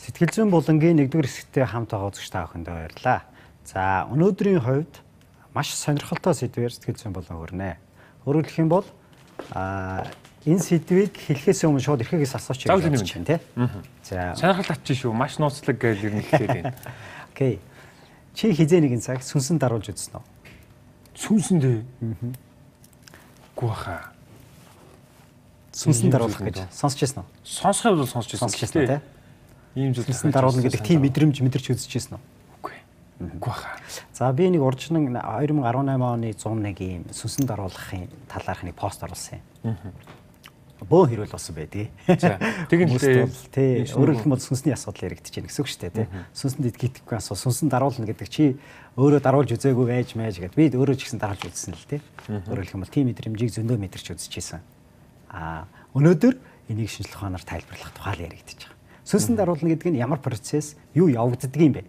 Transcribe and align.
Сэтгэл 0.00 0.32
зүйн 0.32 0.48
булангийн 0.48 0.96
1-р 0.96 1.28
хэсэгтээ 1.28 1.76
хамт 1.76 1.92
байгаа 1.92 2.08
үзэгч 2.08 2.32
та 2.32 2.48
бүхэнд 2.48 2.72
баярлалаа. 2.72 3.20
За 3.68 4.08
өнөөдрийн 4.08 4.64
хувьд 4.64 5.04
маш 5.52 5.76
сонирхолтой 5.76 6.32
сэдвээр 6.32 6.72
сэтгэл 6.72 6.96
зүйн 6.96 7.12
булан 7.12 7.36
хөрнэ. 7.36 7.76
Өөрөөр 8.24 8.48
хэлэх 8.48 8.64
юм 8.64 8.72
бол 8.72 8.88
а 9.52 10.08
энэ 10.48 10.64
сэдвийг 10.64 11.12
хэлэхээс 11.12 11.68
өмнө 11.68 11.84
шууд 11.84 12.00
эрхээс 12.00 12.32
асууч 12.32 12.64
гэж 12.64 12.80
байна 12.80 13.28
тий. 13.28 13.40
За 14.08 14.32
сонирхол 14.40 14.72
татчих 14.72 15.04
шүү. 15.04 15.12
Маш 15.12 15.36
нууцлаг 15.36 15.76
гэж 15.76 16.00
ер 16.08 16.16
нь 16.16 16.24
хэлээд 16.24 16.48
байна. 16.48 16.74
Окей. 17.36 17.60
Чи 18.32 18.56
хизээ 18.56 18.80
нэгэн 18.80 19.04
цаг 19.04 19.20
сүнсэн 19.20 19.60
даруулж 19.60 19.92
үзсэн 19.92 20.16
үү? 20.16 20.24
Сүнсэн 21.12 21.60
дээ. 21.60 21.84
Аа. 22.08 22.32
Гүхаа. 23.52 24.16
Сүнсэн 25.76 26.08
даруулах 26.08 26.40
гэж 26.40 26.72
сонсч 26.72 27.04
байсан 27.04 27.20
уу? 27.20 27.28
Сонсохыг 27.44 28.00
бол 28.00 28.08
сонсч 28.08 28.32
байсан. 28.32 28.48
Сонсч 28.48 28.64
байсан 28.64 28.88
тий. 28.88 29.19
Ийм 29.78 29.94
зүйл 29.94 30.10
сүнсэн 30.10 30.34
даруулна 30.34 30.62
гэдэг 30.66 30.82
тийм 30.82 31.06
мэдрэмж 31.06 31.42
мэдэрч 31.46 31.70
үзчихсэн 31.78 32.18
үү? 32.18 32.22
Үгүй. 32.58 32.76
Үгүй 33.38 33.54
хаа. 33.54 33.78
За 34.10 34.32
би 34.34 34.50
нэг 34.50 34.66
урьдчилан 34.66 35.06
2018 35.14 35.62
оны 36.10 36.34
101 36.34 36.82
ийм 36.82 37.02
сүнсэн 37.14 37.46
даруулахын 37.46 38.10
талаарх 38.26 38.66
нэг 38.66 38.74
пост 38.74 38.98
оруулсан 39.06 39.38
юм. 39.62 39.78
Бөө 40.80 41.12
хэрүүл 41.12 41.30
болсон 41.30 41.54
байдгийг. 41.54 41.92
Тэгвэл 42.72 43.30
тий 43.52 43.84
өөрөөр 43.94 44.24
хэлбэл 44.24 44.40
сүнсний 44.40 44.72
асуудал 44.72 45.12
яригдэж 45.12 45.36
байна 45.36 45.48
гэсэн 45.52 45.60
үг 45.60 45.68
шүү 45.68 45.82
дээ 45.86 45.92
тий. 45.92 46.08
Сүнсэнд 46.32 46.66
итгэхгүй 46.72 47.16
асуу 47.20 47.36
сүнсэн 47.36 47.68
даруулна 47.68 48.08
гэдэг 48.08 48.28
чи 48.32 48.56
өөрөө 48.96 49.20
даруулж 49.20 49.52
үзээгүй 49.60 49.86
байж 49.86 50.16
мэж 50.16 50.40
гэд 50.40 50.56
би 50.56 50.72
өөрөө 50.72 50.96
ч 50.96 51.04
гэсэн 51.04 51.20
даруулж 51.20 51.44
үзсэн 51.52 51.76
л 51.76 51.84
тий. 51.84 52.00
Өөрөөр 52.32 52.64
хэлбэл 52.64 52.96
тийм 52.96 53.12
мэдрэмжийг 53.12 53.52
зөндөө 53.60 53.76
мэдэрч 53.76 54.16
үзчихсэн. 54.16 54.64
Аа 55.28 55.68
өнөөдөр 55.92 56.40
энийг 56.72 56.88
шинжлэх 56.88 57.28
ухаанаар 57.28 57.44
тайлбарлах 57.44 57.92
тухай 57.92 58.24
яригдчих. 58.24 58.72
Сүнсэн 59.04 59.36
даруулна 59.36 59.72
гэдэг 59.74 59.92
нь 59.92 60.00
ямар 60.00 60.20
процесс 60.20 60.76
юу 60.94 61.08
явагддаг 61.08 61.60
юм 61.60 61.74
бэ? 61.78 61.84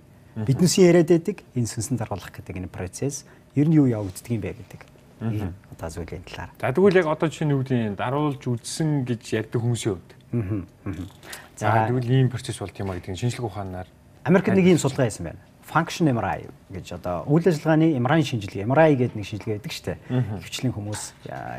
Биднээсийн 0.47 0.87
яриад 0.87 1.11
байдаг 1.11 1.43
энэ 1.55 1.67
сүнсэн 1.67 1.99
даруулах 1.99 2.31
гэдэг 2.31 2.55
энэ 2.55 2.71
процесс 2.71 3.25
ер 3.55 3.67
нь 3.67 3.75
юу 3.75 3.87
явагддаг 3.87 4.31
юм 4.31 4.41
бэ 4.41 4.55
гэдэг. 4.55 4.81
Ийм 5.21 5.53
одоо 5.75 5.89
зүйлийн 5.89 6.23
талаар. 6.23 6.49
За 6.57 6.71
тэгвэл 6.71 6.97
яг 6.97 7.07
одоо 7.11 7.29
чинь 7.29 7.51
юу 7.51 7.61
гэдгийг 7.61 7.99
даруулж 7.99 8.41
үзсэн 8.41 9.05
гэж 9.05 9.21
ярьдаг 9.37 9.59
хүмүүсийн 9.61 9.99
хувьд. 9.99 10.11
За 11.59 11.85
тэгвэл 11.91 12.09
ийм 12.09 12.29
процесс 12.31 12.57
болт 12.57 12.79
юм 12.79 12.89
а 12.89 12.95
гэдгийг 12.95 13.19
шинжлэх 13.19 13.45
ухаанаар 13.45 13.87
Америкт 14.23 14.53
нэг 14.53 14.65
ийм 14.65 14.77
судалгаа 14.77 15.09
хийсэн 15.09 15.25
байна. 15.25 15.41
Function 15.65 16.09
MRI 16.11 16.45
гэж 16.69 16.99
одоо 16.99 17.23
үйл 17.25 17.47
ажиллагааны 17.47 17.95
MRI 17.97 18.23
шинжилгээ, 18.27 18.65
MRI 18.69 18.95
гэдэг 18.97 19.15
нэг 19.17 19.25
шинжилгээ 19.25 19.55
байдаг 19.57 19.71
шүү 19.71 19.85
дээ. 19.87 19.97
Хөвчлийн 20.45 20.73
хүмүүс 20.75 21.01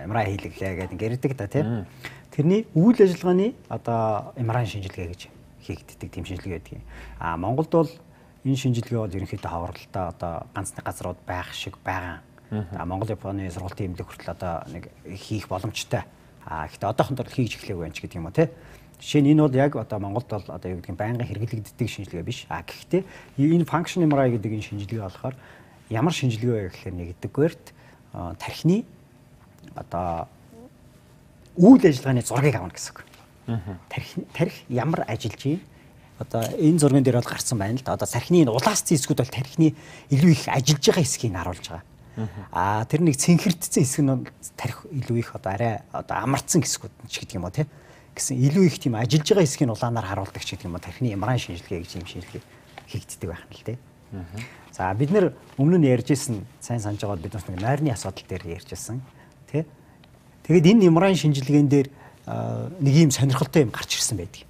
MRI 0.06 0.24
хийлгэлээ 0.30 0.72
гэдэг 0.78 0.92
ингэрдэг 0.94 1.32
та 1.34 1.46
тийм. 1.48 1.86
Тэрний 2.30 2.66
үйл 2.76 2.98
ажиллагааны 3.02 3.54
одоо 3.66 4.30
MRI 4.36 4.66
шинжилгээ 4.68 5.06
гэж 5.10 5.20
хийгддэг 5.62 6.10
тийм 6.10 6.24
шинжилгээ 6.26 6.58
байдаг 6.58 6.72
юм. 6.76 6.84
А 7.18 7.36
Монголд 7.36 7.70
бол 7.70 7.90
энэ 8.44 8.58
шинжилгээ 8.58 8.98
бол 8.98 9.16
ерөнхийдөө 9.16 9.50
хавралтай 9.50 10.04
одоо 10.10 10.46
ганцны 10.54 10.82
газрууд 10.82 11.20
байх 11.26 11.54
шиг 11.54 11.78
байгаа. 11.84 12.20
А 12.50 12.84
Монгол 12.84 13.08
Японы 13.08 13.50
сургуулийн 13.50 13.94
эмнэлэг 13.94 14.08
хүртэл 14.10 14.34
одоо 14.36 14.66
нэг 14.68 14.90
хийх 15.08 15.48
боломжтой. 15.48 16.02
А 16.44 16.68
гэхдээ 16.68 16.90
одоохондоо 16.90 17.24
хийж 17.24 17.56
эхлэв 17.56 17.78
байж 17.80 17.96
гэдэг 18.02 18.18
юм 18.18 18.26
уу 18.28 18.34
те. 18.34 18.50
Жишээ 19.00 19.22
нь 19.22 19.32
энэ 19.32 19.46
бол 19.46 19.54
яг 19.54 19.76
одоо 19.76 19.98
Монголд 19.98 20.28
бол 20.28 20.44
одоо 20.50 20.68
юу 20.68 20.82
гэдэг 20.82 20.92
нь 20.92 21.00
байнгын 21.00 21.28
хэрэглэгддэг 21.32 21.88
шинжилгээ 21.88 22.26
биш. 22.26 22.44
А 22.50 22.60
гэхдээ 22.60 23.06
энэ 23.38 23.64
function 23.64 24.04
MRI 24.04 24.36
гэдэг 24.36 24.52
энэ 24.52 24.68
шинжилгээ 24.68 25.00
болохоор 25.00 25.34
ямар 25.88 26.12
шинжилгээ 26.12 26.52
вэ 26.52 26.68
гэхээр 26.76 26.94
нэгдүгээрт 26.98 27.64
тархины 28.36 28.84
одоо 29.72 30.28
үйл 31.56 31.80
ажиллагааны 31.80 32.20
зургийг 32.20 32.56
авна 32.60 32.74
гэсэн 32.74 32.92
үг 32.92 33.11
тарих 33.88 34.10
тарих 34.32 34.54
ямар 34.68 35.04
ажиллаж 35.08 35.42
юм 35.46 35.60
одоо 36.18 36.42
энэ 36.58 36.78
зурган 36.78 37.02
дээр 37.02 37.18
бол 37.18 37.32
гарсан 37.32 37.58
байна 37.58 37.78
л 37.78 37.84
да. 37.84 37.94
Одоо 37.94 38.06
сархины 38.06 38.42
энэ 38.46 38.54
улаасцсан 38.54 38.96
хэсгүүд 38.96 39.20
бол 39.22 39.32
тархины 39.34 39.74
илүү 40.10 40.30
их 40.30 40.44
ажиллаж 40.46 40.84
байгаа 40.86 41.02
хэсгийг 41.02 41.34
харуулж 41.34 41.66
байгаа. 41.66 41.84
Аа 42.52 42.84
тэр 42.84 43.00
нэг 43.02 43.16
цэнхэрдсэн 43.16 43.82
хэсэг 43.82 44.04
нь 44.04 44.26
тарих 44.54 44.86
илүү 44.90 45.18
их 45.18 45.34
одоо 45.34 45.52
арай 45.52 45.74
одоо 45.90 46.16
амарцсан 46.22 46.62
хэсгүүд 46.62 46.92
ч 47.08 47.24
гэдэг 47.24 47.36
юм 47.40 47.48
уу 47.48 47.54
те 47.54 47.66
гэсэн 48.14 48.36
илүү 48.36 48.64
их 48.68 48.76
тийм 48.78 48.94
ажиллаж 48.94 49.24
байгаа 49.24 49.44
хэсгийг 49.48 49.72
улаанаар 49.72 50.06
харуулдаг 50.06 50.44
ч 50.44 50.52
гэдэг 50.52 50.68
юм 50.68 50.76
уу 50.76 50.84
тархины 50.84 51.08
ямран 51.16 51.40
шинжилгээ 51.40 51.80
гэж 51.80 51.92
юм 51.96 52.06
шинжилгээ 52.06 52.42
хийгддэг 52.92 53.28
байх 53.32 53.44
нь 53.48 53.56
л 53.56 53.64
те. 53.64 53.74
За 54.72 54.92
бид 54.92 55.10
нэр 55.10 55.32
өмнө 55.56 55.80
нь 55.80 55.88
ярьжсэн 55.88 56.44
сайн 56.60 56.80
санаж 56.80 57.00
байгаад 57.00 57.24
бид 57.24 57.32
бас 57.32 57.48
нэг 57.48 57.60
нойрны 57.60 57.90
асуудал 57.96 58.28
дээр 58.28 58.60
ярьжсэн 58.60 59.00
тий. 59.48 59.64
Тэгэд 60.44 60.68
энэ 60.76 60.92
ямран 60.92 61.16
шинжилгээнд 61.16 61.70
дээр 61.72 61.88
нэг 62.26 62.94
юм 62.94 63.10
сонирхолтой 63.10 63.66
юм 63.66 63.70
гарч 63.70 63.98
ирсэн 63.98 64.18
байдаг. 64.18 64.46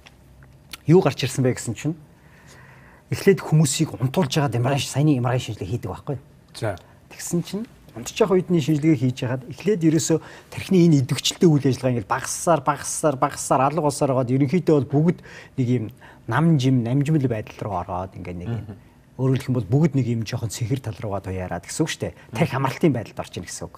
Юу 0.85 1.01
гарч 1.01 1.23
ирсэн 1.23 1.43
бэ 1.43 1.57
гэсэн 1.57 1.73
чинь 1.73 1.95
эхлээд 3.09 3.41
хүмүүсийг 3.41 3.97
унтуулж 3.97 4.33
байгаа 4.37 4.51
демраж 4.53 4.85
саяны 4.85 5.17
эмрай 5.17 5.39
шинжилгээ 5.39 5.71
хийдэг 5.77 5.89
байхгүй. 5.89 6.17
За. 6.53 6.77
Тэгсэн 7.09 7.41
чинь 7.41 7.65
унтж 7.95 8.17
байгаа 8.17 8.37
үедний 8.37 8.61
шинжилгээ 8.61 8.97
хийж 8.97 9.17
хагаад 9.21 9.43
эхлээд 9.49 9.81
ерөөсөө 9.85 10.17
тархины 10.49 10.85
энэ 10.85 11.05
идэвхжлтэй 11.05 11.49
үйл 11.49 11.65
ажиллагаа 11.65 11.93
ингээл 11.93 12.13
багассаар 12.13 12.61
багассаар 12.65 13.15
багассаар 13.21 13.61
алга 13.69 13.89
усаар 13.89 14.13
гоод 14.17 14.33
ерөнхийдөө 14.33 14.75
бол 14.81 15.13
бүгд 15.13 15.19
нэг 15.57 15.67
юм 15.69 15.85
нам 16.25 16.57
жим 16.57 16.81
намжмал 16.81 17.27
байдал 17.29 17.57
руу 17.61 17.75
ороод 17.85 18.17
ингээ 18.17 18.33
нэг 18.33 18.49
юм 18.49 18.65
өөрөөр 19.21 19.37
хэлэх 19.37 19.49
юм 19.53 19.57
бол 19.61 19.69
бүгд 19.69 19.93
нэг 19.93 20.07
юм 20.09 20.21
жоохон 20.25 20.49
цэхэр 20.49 20.81
тал 20.81 20.97
руугаа 20.97 21.21
туяараад 21.21 21.69
гэсэн 21.69 21.85
үг 21.85 21.89
шүү 21.93 22.01
дээ. 22.01 22.17
Тарих 22.33 22.53
амралтын 22.57 22.93
байдалд 22.97 23.21
орж 23.21 23.33
ийн 23.37 23.45
гэсэн 23.45 23.65
үг. 23.69 23.77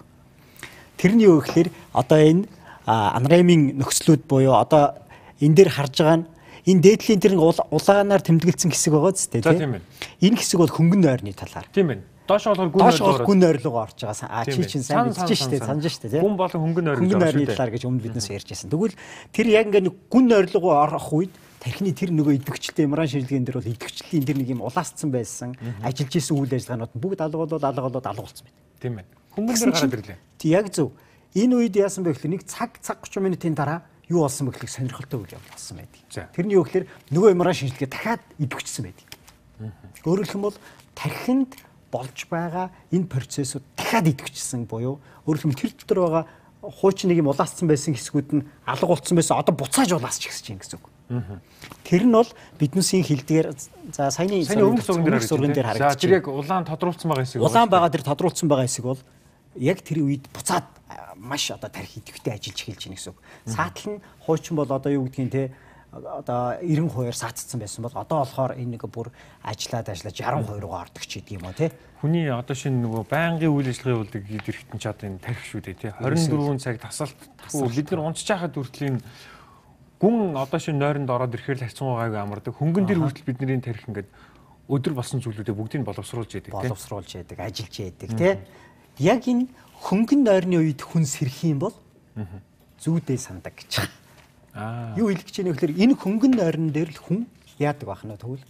Тэрний 0.96 1.28
юу 1.28 1.44
гэхээр 1.44 1.68
одоо 1.92 2.16
энэ 2.16 2.48
анремийн 2.86 3.76
нөхцлүүд 3.76 4.24
буюу 4.30 4.54
одоо 4.54 4.94
энэ 5.42 5.54
дээр 5.54 5.70
харж 5.74 5.94
байгаа 6.00 6.18
нь 6.22 6.26
энэ 6.66 6.82
дээдлийн 6.82 7.20
тэр 7.20 7.34
улаанаар 7.38 8.22
тэмдэглэсэн 8.22 8.70
хэсэг 8.70 8.92
байгаа 8.94 9.14
зү 9.14 9.42
тийм. 9.42 9.82
Энэ 10.22 10.38
хэсэг 10.38 10.58
бол 10.62 10.70
хөнгөн 10.70 11.02
нойрны 11.02 11.34
талаар. 11.34 11.66
Тийм 11.74 11.90
байна. 11.90 12.04
Доош 12.26 12.46
болохоор 12.46 12.70
гүн 12.74 12.82
нойр. 12.82 12.98
Доош 12.98 13.20
гүн 13.22 13.40
руу 13.62 13.76
орж 13.78 13.98
байгаа. 14.02 14.26
А 14.30 14.44
чи 14.44 14.62
чинь 14.66 14.82
сайн 14.82 15.14
мэдчихэж 15.14 15.40
штэ, 15.46 15.58
санаж 15.62 15.86
штэ 15.86 16.10
тийм. 16.10 16.26
Гүн 16.26 16.34
болон 16.34 16.60
хөнгөн 16.62 16.84
нойр 16.90 16.98
хөнгөн 16.98 17.22
нойрны 17.22 17.46
талаар 17.46 17.70
гэж 17.70 17.86
өмнө 17.86 18.02
биднээс 18.02 18.30
ярьж 18.34 18.50
байсан. 18.50 18.70
Тэгвэл 18.70 18.98
тэр 19.30 19.46
яг 19.46 19.70
ингээ 19.70 19.94
гүн 20.10 20.26
руу 20.34 20.74
орох 20.74 21.06
үед 21.14 21.32
тархины 21.62 21.94
тэр 21.94 22.10
нөгөө 22.10 22.34
идэвхжлтэй 22.42 22.86
имран 22.86 23.06
шилжлэгийн 23.06 23.46
дээр 23.46 23.58
бол 23.62 23.70
идэвхжлийн 23.70 24.26
тэр 24.26 24.38
нэг 24.42 24.48
юм 24.50 24.62
улаасцсан 24.66 25.10
байсан 25.14 25.54
ажиллаж 25.86 26.14
исэн 26.18 26.34
үйл 26.34 26.50
ажиллагаанууд 26.50 26.94
бүгд 26.98 27.20
алга 27.22 27.38
болоод 27.46 27.62
алга 27.62 27.82
болоод 27.86 28.06
алга 28.06 28.22
болсон 28.26 28.46
байна. 28.46 28.58
Тийм 28.82 28.92
байна. 28.98 29.10
Хөнгөн 29.34 29.54
нойр 29.54 29.74
гараад 29.74 29.94
ирлээ. 29.94 30.18
Тий 30.38 30.50
яг 30.50 30.66
зөв. 30.74 30.90
Энэ 31.36 31.52
үед 31.60 31.76
яасан 31.76 32.00
бэ 32.00 32.16
гэхээр 32.16 32.32
нэг 32.32 32.48
цаг 32.48 32.80
цаг 32.80 33.04
30 33.04 33.20
минутын 33.20 33.52
дараа 33.52 33.84
юу 34.08 34.24
болсон 34.24 34.48
бэ 34.48 34.56
гэхлээр 34.56 34.72
сонирхолтой 34.72 35.20
үйл 35.20 35.36
явдал 35.36 35.52
болсон 35.52 35.76
байдаг. 35.76 36.00
Тэрний 36.32 36.56
юу 36.56 36.64
гэхээр 36.64 36.88
нөгөө 37.12 37.30
ямараа 37.36 37.52
шинжилгээ 37.52 37.90
дахиад 37.92 38.24
идэвхжсэн 38.40 38.82
байдаг. 38.88 39.06
Өөрөөр 40.08 40.24
хэлэх 40.24 40.38
юм 40.40 40.46
бол 40.48 40.58
тархинд 40.96 41.52
болж 41.92 42.18
байгаа 42.32 42.72
энэ 42.88 43.10
процессыг 43.12 43.60
дахиад 43.76 44.08
идэвхжсэн 44.16 44.64
буюу 44.64 44.96
өөрөөр 45.28 45.42
хэлбэл 45.44 45.60
тэр 45.60 45.72
дотор 45.76 46.00
байгаа 46.08 46.24
хуучин 46.62 47.12
нэг 47.12 47.20
юм 47.20 47.30
улаасцсан 47.30 47.68
байсан 47.68 47.94
хэсгүүд 47.94 48.30
нь 48.32 48.46
алга 48.66 48.86
болцсон 48.88 49.16
байсан 49.16 49.38
одоо 49.38 49.54
буцааж 49.54 49.92
улаасч 49.92 50.26
гисэж 50.26 50.46
юм 50.50 50.58
гэсэн 50.58 50.80
үг. 50.80 50.86
Тэр 51.86 52.02
нь 52.08 52.16
бол 52.16 52.30
биднээсийн 52.58 53.04
хилдгээр 53.06 53.46
за 53.94 54.10
саяны 54.10 54.42
зурган 54.42 55.52
дээр 55.52 55.68
байна. 55.68 55.92
За 55.92 56.00
тэр 56.00 56.18
яг 56.18 56.26
улаан 56.26 56.66
тодруулсан 56.66 57.06
байгаа 57.06 57.24
хэсэг. 57.28 57.42
Улаан 57.42 57.70
байгаа 57.70 57.92
тэр 57.92 58.02
тодруулсан 58.02 58.48
байгаа 58.50 58.66
хэсэг 58.66 58.84
бол 58.84 59.00
яг 59.54 59.78
тэр 59.86 60.02
үед 60.02 60.26
буцаад 60.34 60.66
маш 61.18 61.50
одоо 61.50 61.70
тарих 61.70 61.96
идэвхтэй 61.96 62.36
ажиллаж 62.36 62.60
эхэлж 62.62 62.82
байна 62.86 62.96
гэсэн 62.96 63.12
үг. 63.12 63.20
Саатал 63.44 63.92
нь 63.96 64.02
хуучин 64.24 64.56
бол 64.56 64.70
одоо 64.70 64.92
юу 64.92 65.08
гэдгийг 65.08 65.32
те 65.32 65.44
одоо 65.92 66.58
90 66.60 66.88
хувиар 66.90 67.14
саатцсан 67.14 67.60
байсан 67.60 67.82
бол 67.82 67.94
одоо 67.94 68.18
болохоор 68.24 68.52
энэ 68.58 68.76
нэг 68.76 68.84
бүр 68.90 69.10
ажиллаад 69.42 69.88
ажиллаж 69.88 70.16
62 70.20 70.60
руу 70.60 70.74
ордог 70.74 71.02
ч 71.02 71.20
гэдэг 71.20 71.32
юм 71.40 71.46
уу 71.46 71.56
те. 71.56 71.72
Хүний 72.00 72.28
одоо 72.28 72.56
шинэ 72.56 72.84
нөгөө 72.84 73.04
байнгын 73.08 73.48
үйл 73.48 73.70
ажиллагааны 73.70 74.02
үлдэг 74.04 74.24
идэвхтэн 74.28 74.78
ч 74.80 74.84
одоо 74.84 75.06
энэ 75.08 75.22
тарих 75.22 75.42
шүү 75.46 75.60
дээ 75.64 75.76
те. 75.80 75.94
24 75.96 76.60
цаг 76.60 76.76
тасалтгүй 76.82 77.70
бид 77.72 77.88
нар 77.90 78.02
унцж 78.04 78.28
байхад 78.28 78.52
хүртэл 78.52 78.88
энэ 78.92 79.00
гүн 79.96 80.36
одоо 80.36 80.60
шинэ 80.60 80.78
нойронд 80.80 81.08
ороод 81.08 81.32
ирэхээр 81.32 81.58
л 81.58 81.64
хайцсан 81.64 81.96
гайгүй 81.96 82.20
амардаг. 82.20 82.52
Хөнгөн 82.52 82.84
дэр 82.84 83.00
хүртэл 83.00 83.28
бидний 83.32 83.60
тарих 83.64 83.88
ингээд 83.88 84.10
өдөр 84.68 84.92
болсон 84.98 85.22
зүйлүүдээ 85.22 85.54
бүгдийг 85.54 85.86
боловсруулж 85.86 86.36
яадаг 86.36 86.52
те. 86.52 86.68
Боловсруулж 86.68 87.10
яадаг, 87.16 87.38
ажиллаж 87.38 87.74
яадаг 87.80 88.10
те. 88.18 88.30
Яг 88.98 89.28
энэ 89.28 89.48
хөнгөн 89.84 90.24
нойрны 90.24 90.56
үед 90.60 90.80
хүн 90.80 91.04
сэрх 91.04 91.44
юм 91.44 91.60
бол 91.60 91.76
зүүдээ 92.80 93.18
сандаг 93.20 93.54
гэж. 93.56 93.84
Аа. 94.56 94.96
Юу 94.96 95.12
хэлэх 95.12 95.28
гэж 95.28 95.36
байна 95.44 95.52
вэ 95.52 95.56
гэхээр 95.60 95.74
энэ 95.84 95.94
хөнгөн 96.00 96.32
нойрон 96.32 96.68
дээр 96.72 96.90
л 96.96 97.00
хүн 97.04 97.20
яадаг 97.60 97.86
байх 97.92 98.02
нь 98.08 98.16
тэгвэл 98.16 98.44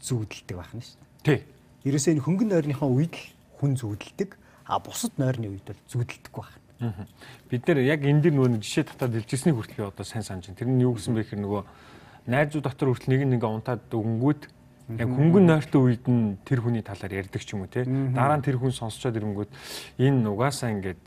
зүүдэлдэг 0.00 0.56
байх 0.56 0.72
нь 0.72 0.80
шүү 0.80 0.96
дээ. 0.96 1.36
Тий. 1.36 1.40
Ерөөсөө 1.84 2.12
энэ 2.16 2.24
хөнгөн 2.24 2.48
нойрныхоо 2.48 2.88
үед 2.88 3.12
л 3.12 3.28
хүн 3.60 3.76
зүүдэлдэг. 3.76 4.30
А 4.64 4.80
бусад 4.80 5.12
нойрны 5.20 5.52
үед 5.52 5.68
бол 5.68 5.80
зүүдэлдэггүй 5.92 6.40
байх. 6.40 6.56
Бид 7.50 7.62
нэр 7.68 7.78
яг 7.84 8.00
энэ 8.06 8.22
дэр 8.24 8.34
нөгөө 8.40 8.62
жишээ 8.62 8.88
татаад 8.88 9.20
илжсэний 9.20 9.52
хүртэл 9.52 9.90
одоо 9.92 10.06
сайн 10.06 10.24
санаж 10.24 10.48
байна. 10.48 10.60
Тэр 10.62 10.70
нь 10.72 10.80
юу 10.80 10.94
гэсэн 10.96 11.12
бэ 11.12 11.26
гэхээр 11.26 11.42
нөгөө 11.44 11.62
найзууд 12.30 12.64
дотор 12.64 12.88
хүртэл 12.94 13.12
нэг 13.12 13.20
нэг 13.36 13.42
унтаад 13.42 13.84
өгөнгүүд 13.90 14.42
Яг 14.88 15.08
хөнгөн 15.12 15.44
нойртой 15.44 15.80
үед 15.84 16.04
нь 16.08 16.40
тэр 16.48 16.64
хүний 16.64 16.80
талаар 16.80 17.12
ярьдаг 17.12 17.44
ч 17.44 17.52
юм 17.52 17.64
уу 17.64 17.68
те. 17.68 17.84
Дараа 17.84 18.40
нь 18.40 18.44
тэр 18.46 18.56
хүн 18.56 18.72
сонсчоод 18.72 19.20
ирэнгүүт 19.20 19.52
энэ 20.00 20.24
угаасаа 20.32 20.72
ингээд 20.72 21.02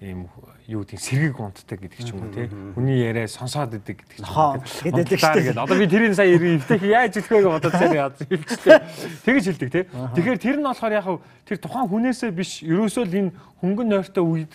ийм 0.00 0.30
юу 0.70 0.86
гэдэг 0.86 0.96
сэргийг 1.02 1.36
унтдаг 1.36 1.76
гэдэг 1.76 2.00
ч 2.06 2.14
юм 2.14 2.22
уу 2.22 2.30
тий. 2.30 2.46
Хүний 2.46 3.02
яриа 3.02 3.26
сонсоод 3.26 3.82
идэг 3.82 4.00
гэдэг 4.00 4.16
ч 4.16 4.24
юм 4.24 4.30
уу. 4.30 4.62
Тэгээд 4.62 5.58
одоо 5.58 5.76
би 5.76 5.90
тэрийг 5.90 6.14
сая 6.14 6.38
эвдэх 6.38 6.82
яаж 6.86 7.18
хэлэх 7.18 7.44
вэ 7.44 7.50
бодож 7.50 7.74
цаа 7.74 8.14
хэлчихлээ. 8.14 8.80
Тэгэж 9.26 9.44
хэлдэг 9.58 9.70
тий. 9.74 9.84
Тэгэхээр 9.90 10.38
тэр 10.38 10.56
нь 10.62 10.68
болохоор 10.70 10.94
яг 10.94 11.06
тэр 11.44 11.58
тухайн 11.60 11.90
хүнээсээ 11.90 12.30
биш 12.30 12.62
ерөөсөө 12.62 13.04
л 13.10 13.18
энэ 13.26 13.34
хөнгөн 13.60 13.88
нойртой 13.90 14.24
үед 14.24 14.52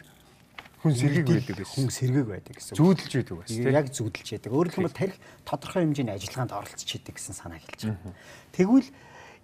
хүн 0.86 0.94
сэргийг 0.94 1.26
байдаг 1.26 1.58
гэсэн. 1.58 1.74
Хүн 1.74 1.90
сэргийг 1.90 2.28
байдаг 2.30 2.54
гэсэн. 2.54 2.78
Зүүдэлж 2.78 3.14
байдаг 3.18 3.38
бас 3.42 3.50
тийм. 3.50 3.74
Яг 3.74 3.88
зүүдэлж 3.90 4.30
байдаг. 4.38 4.52
Өөрөөр 4.54 4.74
хэлбэл 4.78 5.00
тарих 5.02 5.18
тодорхой 5.42 5.82
хэмжээний 5.82 6.14
ажиллагаанд 6.14 6.54
оролцож 6.54 6.90
идэг 6.94 7.18
гэсэн 7.18 7.34
санаа 7.34 7.58
хэлж 7.58 7.82
байгаа. 7.90 8.14
Тэгвэл 8.54 8.90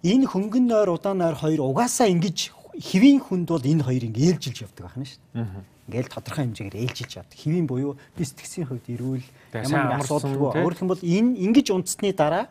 энэ 0.06 0.30
хөнгөн 0.30 0.66
нойр 0.70 0.90
удаан 0.94 1.18
нойр 1.18 1.34
хоёр 1.34 1.60
угаасаа 1.66 2.06
ингэж 2.06 2.38
хэвийн 2.78 3.20
хүнд 3.26 3.48
бол 3.50 3.66
энэ 3.66 3.82
хоёрыг 3.82 4.14
ээлжилж 4.14 4.58
явдаг 4.62 4.86
байна 4.86 5.06
шүү 5.10 5.20
дээ. 5.34 5.66
Ингээл 5.82 6.14
тодорхой 6.14 6.44
хэмжээгээр 6.46 6.78
ээлжилж 6.78 7.12
явдаг. 7.18 7.38
Хэвийн 7.42 7.66
буюу 7.66 7.98
би 8.14 8.22
сэтгцийн 8.22 8.70
хувьд 8.70 8.86
ирүүл 8.86 9.26
ямар 9.50 9.98
нэг 9.98 10.06
асуудалгүй. 10.06 10.48
Өөрөөр 10.62 10.78
хэлбэл 10.78 11.02
энэ 11.02 11.30
ингэж 11.42 11.66
унтсны 11.74 12.14
дараа 12.14 12.46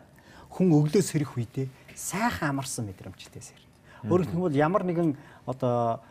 хүн 0.51 0.67
өглөө 0.75 0.99
сэрэх 0.99 1.39
үедээ 1.39 1.71
сайхан 1.95 2.59
амарсан 2.59 2.85
мэдрэмжтэй 2.91 3.41
сэр. 3.41 3.61
Өөрөөр 4.05 4.29
хэлбэл 4.29 4.61
ямар 4.61 4.83
нэгэн 4.83 5.15
одоо 5.47 6.03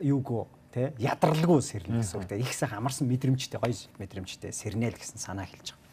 юуг 0.00 0.48
те 0.72 0.92
ядралгүй 0.98 1.60
сэрнэ 1.60 2.00
гэсэн 2.00 2.16
үг 2.20 2.26
те 2.30 2.38
их 2.38 2.54
сайхан 2.54 2.80
амарсан 2.82 3.10
мэдрэмжтэй 3.10 3.60
гоё 3.60 3.74
мэдрэмжтэй 3.98 4.52
сэрнэл 4.54 4.96
гэсэн 4.96 5.18
санаа 5.18 5.46
хэлж 5.46 5.74
байгаа. 5.74 5.88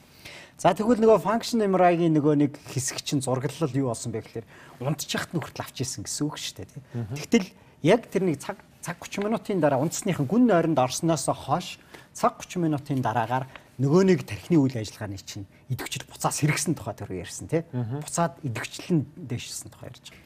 За 0.57 0.74
тэгвэл 0.74 1.01
нөгөө 1.01 1.21
function 1.21 1.62
MRI-гийн 1.62 2.18
нөгөө 2.18 2.35
нэг 2.41 2.53
хэсэг 2.74 3.06
чинь 3.06 3.21
зураглал 3.21 3.69
юу 3.77 3.94
болсон 3.94 4.09
бэ 4.09 4.25
гэхээр 4.25 4.45
унтчихт 4.81 5.33
нь 5.33 5.41
хүртэл 5.41 5.65
авч 5.69 5.85
ирсэн 5.85 6.01
гэсэн 6.01 6.24
үг 6.25 6.41
шүү 6.41 6.65
дээ. 6.65 6.69
Тэгтэл 7.13 7.47
яг 7.85 8.09
тэр 8.09 8.25
нэг 8.25 8.41
цаг 8.41 8.57
цаг 8.81 8.97
30 8.97 9.21
минутын 9.29 9.62
дараа 9.62 9.77
унтсныхын 9.85 10.25
гүн 10.25 10.50
нойронд 10.50 10.81
орсноос 10.81 11.29
хойш 11.29 11.77
цаг 12.18 12.41
30 12.41 12.57
минутын 12.57 13.06
дараагаар 13.06 13.45
нөгөө 13.77 14.01
нэг 14.09 14.25
тархины 14.25 14.57
үйл 14.57 14.74
ажиллагааны 14.81 15.21
чинь 15.21 15.45
идэвхжил 15.69 16.09
буцаа 16.09 16.33
сэргсэн 16.33 16.74
тухай 16.74 16.97
тэр 16.97 17.13
ярьсан 17.13 17.45
тий. 17.45 17.62
Буцаад 17.69 18.41
идэвхжил 18.41 18.89
нь 18.89 19.06
дэвшсэн 19.13 19.69
тухай 19.69 19.94
ярьж 19.94 20.09
байгаа. 20.09 20.25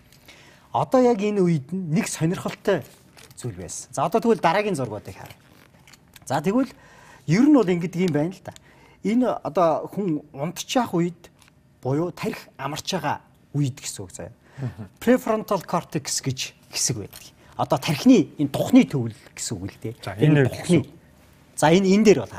Одоо 0.71 0.99
яг 1.03 1.19
энэ 1.19 1.43
үед 1.43 1.67
нэг 1.75 2.07
сонирхолтой 2.07 2.87
зүйл 3.41 3.57
байсан. 3.57 3.89
За 3.91 4.05
одоо 4.05 4.21
тэгвэл 4.21 4.39
дараагийн 4.41 4.77
зургуудыг 4.77 5.17
харъя. 5.17 5.37
За 6.25 6.41
тэгвэл 6.41 6.69
ер 7.27 7.45
нь 7.49 7.55
бол 7.57 7.65
ингэдэг 7.65 8.05
юм 8.05 8.13
байна 8.13 8.31
л 8.31 8.41
да 8.45 8.53
энэ 9.03 9.41
одоо 9.43 9.89
хүн 9.89 10.21
унтчих 10.33 10.93
үед 10.93 11.29
буюу 11.81 12.11
тарих 12.13 12.49
амарч 12.57 12.93
байгаа 12.93 13.21
үед 13.53 13.81
гэсэн 13.81 14.01
үг 14.05 14.11
заяа. 14.13 14.33
Prefrontal 15.01 15.65
cortex 15.65 16.21
гэж 16.21 16.53
хэсэг 16.69 17.01
байдаг. 17.01 17.23
Одоо 17.57 17.77
тархины 17.81 18.29
энэ 18.37 18.53
тухны 18.53 18.85
төвл 18.85 19.13
гэсэн 19.33 19.57
үг 19.57 19.73
л 19.73 19.77
дээ. 19.81 19.93
Энэ 20.21 20.49
тухны 20.49 20.85
За 21.57 21.69
энэ 21.73 21.93
энэ 21.97 22.05
дээр 22.05 22.19
бол 22.25 22.33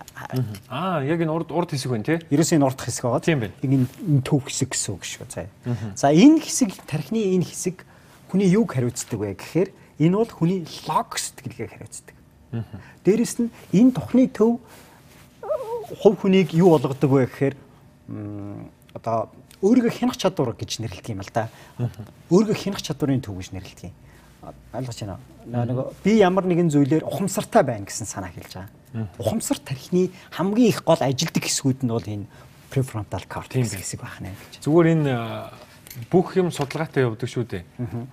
аа 0.71 1.03
яг 1.03 1.19
энэ 1.19 1.31
урд 1.31 1.51
урд 1.51 1.71
хэсэг 1.75 1.91
байна 1.91 2.07
тий. 2.07 2.19
Ерөөс 2.31 2.55
энэ 2.55 2.67
урд 2.67 2.79
хэсэг 2.79 3.03
байгаа. 3.07 3.23
Тийм 3.27 3.39
байна. 3.43 3.55
Энэ 3.63 4.23
төв 4.23 4.47
хэсэг 4.47 4.71
гэсэн 4.71 4.95
үг 4.95 5.03
шүү 5.03 5.27
заяа. 5.27 5.51
За 5.99 6.15
энэ 6.15 6.43
хэсэг 6.43 6.75
тархины 6.87 7.35
энэ 7.35 7.47
хэсэг 7.47 7.83
хүний 8.31 8.51
юг 8.55 8.71
хариуцдаг 8.71 9.19
вэ 9.19 9.35
гэхээр 9.35 9.71
энэ 9.99 10.17
бол 10.17 10.33
хүний 10.33 10.61
лог 10.87 11.19
сэтгэлгээг 11.19 11.71
хариуцдаг. 11.73 12.17
Дээрэс 13.05 13.35
нь 13.41 13.51
энэ 13.73 13.93
тухны 13.97 14.29
төв 14.29 14.61
хувь 16.01 16.19
хүнийг 16.21 16.53
юу 16.53 16.77
болгодог 16.77 17.11
вэ 17.11 17.27
гэхээр 17.27 17.55
одоо 18.97 19.33
өөрийгөө 19.63 19.93
хянах 19.93 20.17
чадвар 20.17 20.57
гэж 20.57 20.81
нэрлэдэг 20.81 21.13
юм 21.17 21.23
л 21.25 21.33
да. 21.33 21.49
Өөрийгөө 22.29 22.57
хянах 22.57 22.83
чадварын 22.83 23.23
төв 23.25 23.37
гэж 23.39 23.53
нэрлэдэг 23.57 23.93
юм. 23.93 23.97
Ойлгож 24.75 24.99
байна 25.01 25.17
уу? 25.17 25.23
Нөгөө 25.47 25.87
би 26.03 26.13
ямар 26.19 26.45
нэгэн 26.51 26.73
зүйлээр 26.73 27.07
ухамсартай 27.07 27.63
байна 27.63 27.87
гэсэн 27.87 28.11
санаа 28.11 28.35
хэлж 28.35 28.59
байгаа. 28.59 29.09
Ухамсар 29.23 29.59
тархины 29.63 30.11
хамгийн 30.35 30.75
их 30.75 30.83
гол 30.83 30.99
ажилдаг 30.99 31.47
хэсгүүд 31.47 31.87
нь 31.87 31.95
бол 31.95 32.03
энэ 32.03 32.27
prefrontal 32.75 33.23
cortex 33.31 33.71
хэсэг 33.71 34.03
байна 34.03 34.35
гэж. 34.35 34.67
Зүгээр 34.67 34.89
энэ 34.99 35.15
бүх 36.11 36.37
юм 36.37 36.49
судалгаатай 36.49 37.05
явдаг 37.05 37.29
шүү 37.29 37.45
дээ. 37.45 37.63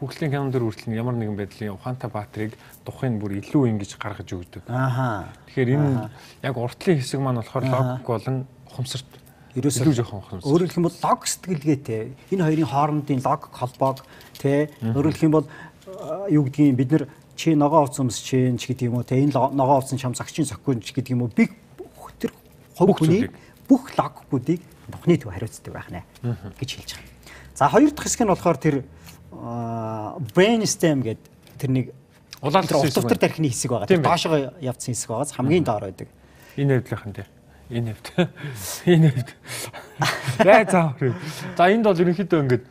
Хүүхлийн 0.03 0.31
кинон 0.31 0.51
дэр 0.51 0.67
хүртэл 0.67 0.99
ямар 0.99 1.15
нэгэн 1.15 1.37
байдлын 1.39 1.75
ухаантай 1.79 2.09
баатрийг 2.11 2.53
духын 2.83 3.19
бүр 3.19 3.39
илүү 3.39 3.71
ингэж 3.71 3.95
гаргаж 3.95 4.29
өгдөг. 4.35 4.63
Ааха. 4.67 5.31
Тэгэхээр 5.47 5.75
энэ 5.79 6.11
яг 6.43 6.55
уртлын 6.59 6.99
хэсэг 6.99 7.19
маань 7.23 7.39
болохоор 7.39 7.65
логик 7.71 8.07
болон 8.07 8.37
ухамсарт 8.67 9.09
ерөөсөө 9.55 9.83
илүү 9.87 9.95
жоохон 9.95 10.19
ухамсар. 10.19 10.47
Өөрөөр 10.51 10.67
хэлэх 10.67 10.79
юм 10.79 10.87
бол 10.91 10.99
лог 10.99 11.21
сэтгэлгээтэй. 11.23 12.03
Энэ 12.35 12.43
хоёрын 12.43 12.69
хоорондын 12.69 13.21
лог 13.23 13.41
холбоог 13.47 13.97
тэ 14.35 14.69
өөрөөр 14.83 15.15
хэлэх 15.15 15.27
юм 15.27 15.35
бол 15.39 15.47
юу 16.27 16.43
гэдгийг 16.51 16.75
бид 16.75 16.91
нар 16.91 17.03
чи 17.39 17.55
ногоо 17.55 17.87
уц 17.87 17.95
өмс 17.95 18.19
чинь 18.19 18.59
ч 18.59 18.67
гэдэг 18.67 18.91
юм 18.91 18.99
уу 18.99 19.07
тэ 19.07 19.23
энэ 19.23 19.31
ногоо 19.33 19.79
уцсан 19.79 19.95
чам 19.95 20.11
цагчийн 20.11 20.47
цоггүй 20.51 20.83
ч 20.83 20.91
гэдэг 20.91 21.15
юм 21.15 21.23
уу 21.23 21.31
би 21.31 21.47
тэр 22.19 22.35
хувь 22.75 22.99
хүний 22.99 23.31
бүх 23.67 23.95
логикуудыг 23.95 24.59
тухны 24.91 25.15
төв 25.15 25.31
хариуцдаг 25.31 25.73
байх 25.73 25.87
нэ 25.87 26.03
гэж 26.59 26.69
хэлж 26.75 26.91
байгаа. 26.99 27.18
За 27.55 27.69
хоёр 27.69 27.91
дахь 27.91 28.05
хэсэг 28.05 28.25
нь 28.25 28.31
болохоор 28.33 28.57
тэр 28.57 28.75
brainstem 30.35 31.01
гэдэг 31.03 31.25
тэр 31.59 31.69
нэг 31.69 31.85
улаалт 32.41 32.71
утгавтар 32.71 33.17
тархины 33.17 33.49
хэсэг 33.49 33.71
байгаа. 33.71 33.87
Тэр 33.87 34.03
доошоо 34.03 34.53
явцсан 34.59 34.93
хэсэг 34.95 35.09
байгаас 35.09 35.31
хамгийн 35.35 35.63
доор 35.63 35.91
байдаг. 35.91 36.07
Энэ 36.55 36.79
хэвдлийнхэн 36.79 37.13
дээр. 37.13 37.29
Энэ 37.69 37.93
хэвд. 37.93 38.07
Энэ 38.89 39.09
хэвд. 39.13 39.29
За 40.41 40.65
за. 40.65 40.81
За 41.57 41.63
энд 41.69 41.85
бол 41.85 41.99
ерөнхийдөө 41.99 42.39
ингээд 42.47 42.63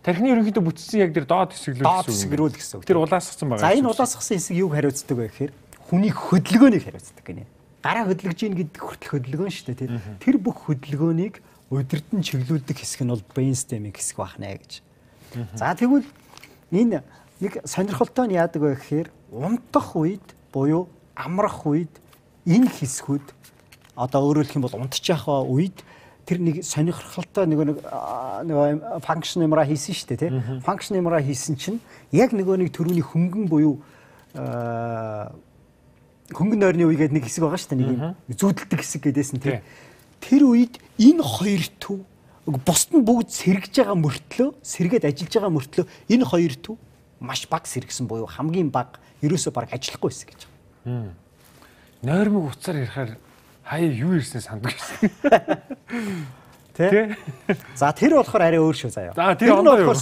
тархины 0.00 0.32
ерөнхийдөө 0.32 0.64
бүтцсэн 0.64 1.00
яг 1.04 1.12
тэр 1.12 1.26
доод 1.28 1.52
хэсэг 1.52 1.76
лөө. 1.76 1.84
Доод 1.84 2.06
хэсэг 2.08 2.32
рүү 2.32 2.48
л 2.48 2.56
гэсэн 2.56 2.76
үг. 2.80 2.86
Тэр 2.88 2.98
улаасгсан 3.04 3.46
байгаа. 3.50 3.66
За 3.66 3.74
энэ 3.76 3.90
улаасгсан 3.90 4.38
хэсэг 4.40 4.56
юуг 4.56 4.72
хариуцдаг 4.72 5.16
вэ 5.18 5.28
гэхээр 5.28 5.52
хүний 5.90 6.12
хөдөлгөөнийг 6.14 6.84
хариуцдаг 6.88 7.24
гинэ. 7.26 7.44
Гараа 7.84 8.04
хөдөлгөж 8.08 8.40
ийн 8.42 8.56
гэдэг 8.56 8.80
хүртэл 8.80 9.12
хөдөлгөөн 9.12 9.52
шүү 9.52 9.74
дээ. 9.76 10.24
Тэр 10.24 10.36
бүх 10.40 10.70
хөдөлгөөнийг 10.70 11.34
удирдан 11.70 12.22
чиглүүлдэг 12.22 12.78
хэсэг 12.78 13.02
нь 13.02 13.10
бол 13.10 13.24
brainstem-ийн 13.34 13.90
хэсэг 13.90 14.16
байна 14.22 14.54
гэж. 14.54 14.82
За 15.58 15.74
тэгвэл 15.74 16.06
энэ 16.70 17.02
нэг 17.42 17.52
сонирхолтой 17.66 18.30
нь 18.30 18.38
яадаг 18.38 18.62
вэ 18.62 18.78
гэхээр 18.78 19.08
унтах 19.34 19.98
үед 19.98 20.22
буюу 20.54 20.86
амрах 21.18 21.66
үед 21.66 21.90
энэ 22.46 22.70
хэсгүүд 22.70 23.26
одоо 23.98 24.20
өөрөөр 24.30 24.46
хэлэх 24.46 24.58
юм 24.62 24.66
бол 24.70 24.78
унтчих 24.78 25.26
үед 25.26 25.82
тэр 26.22 26.38
нэг 26.38 26.62
сонирхолтой 26.62 27.50
нэг 27.50 27.58
нэг 27.58 27.82
function 29.02 29.42
MRI 29.50 29.66
хийсэн 29.74 29.94
шүү 29.94 30.08
дээ 30.14 30.22
тий. 30.22 30.30
Function 30.62 31.02
MRI 31.02 31.26
хийсэн 31.26 31.58
чинь 31.58 31.82
яг 32.14 32.30
нөгөө 32.30 32.62
нэг 32.62 32.70
төрөний 32.70 33.02
хөнгөн 33.02 33.50
буюу 33.50 33.82
хөнгөн 36.30 36.60
нойрны 36.62 36.86
үе 36.86 36.94
гэдэг 36.94 37.14
нэг 37.18 37.26
хэсэг 37.26 37.42
байгаа 37.42 37.58
шүү 37.58 37.74
дээ. 37.74 38.14
Нэг 38.30 38.38
зүүдэлдэг 38.38 38.78
хэсэг 38.78 39.02
гэдээсэн 39.02 39.42
тий 39.42 39.58
тэр 40.20 40.42
үед 40.48 40.80
энэ 40.98 41.22
хоёр 41.22 41.64
төв 41.80 42.00
бусд 42.46 42.94
нь 42.94 43.02
бүгд 43.02 43.30
сэргэж 43.30 43.74
байгаа 43.82 43.98
мөртлөө 43.98 44.48
сэргээд 44.62 45.04
ажиллаж 45.10 45.32
байгаа 45.34 45.52
мөртлөө 45.56 45.86
энэ 46.14 46.24
хоёр 46.24 46.54
төв 46.62 46.76
маш 47.18 47.46
бага 47.50 47.66
сэргсэн 47.66 48.06
буюу 48.06 48.30
хамгийн 48.30 48.70
бага 48.70 49.02
ерөөсөө 49.22 49.52
баг 49.52 49.72
ажиллахгүй 49.74 50.10
байсан 50.10 50.28
гэж 50.30 50.40
байна. 50.46 51.14
Нойрмог 52.02 52.54
уцаар 52.54 52.86
ярихаар 52.86 53.10
хаяа 53.66 53.90
юу 53.90 54.14
ирсэн 54.14 54.40
санддаг 54.40 54.78
гэсэн. 54.78 55.10
Тэ? 56.76 57.16
За 57.74 57.90
тэр 57.90 58.20
болохоор 58.20 58.46
арай 58.46 58.60
өөр 58.62 58.76
шүү 58.78 58.94
заяа. 58.94 59.16
За 59.16 59.34
тэр 59.34 59.58
болохоор 59.58 59.98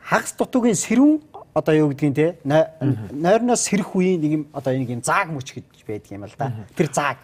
хагас 0.00 0.32
дутуугийн 0.38 0.78
сэрүүн 0.78 1.20
одоо 1.52 1.74
юу 1.76 1.92
гэдгийг 1.92 2.14
те 2.14 2.26
нойрноос 2.46 3.68
сэрэх 3.68 3.92
үеийн 3.92 4.20
нэг 4.22 4.32
юм 4.32 4.44
одоо 4.56 4.72
нэг 4.72 4.88
юм 4.88 5.02
зааг 5.04 5.28
мөч 5.28 5.52
гэж 5.52 5.84
байдаг 5.84 6.12
юм 6.14 6.24
л 6.24 6.34
да. 6.38 6.52
Тэр 6.72 6.88
зааг. 6.88 7.18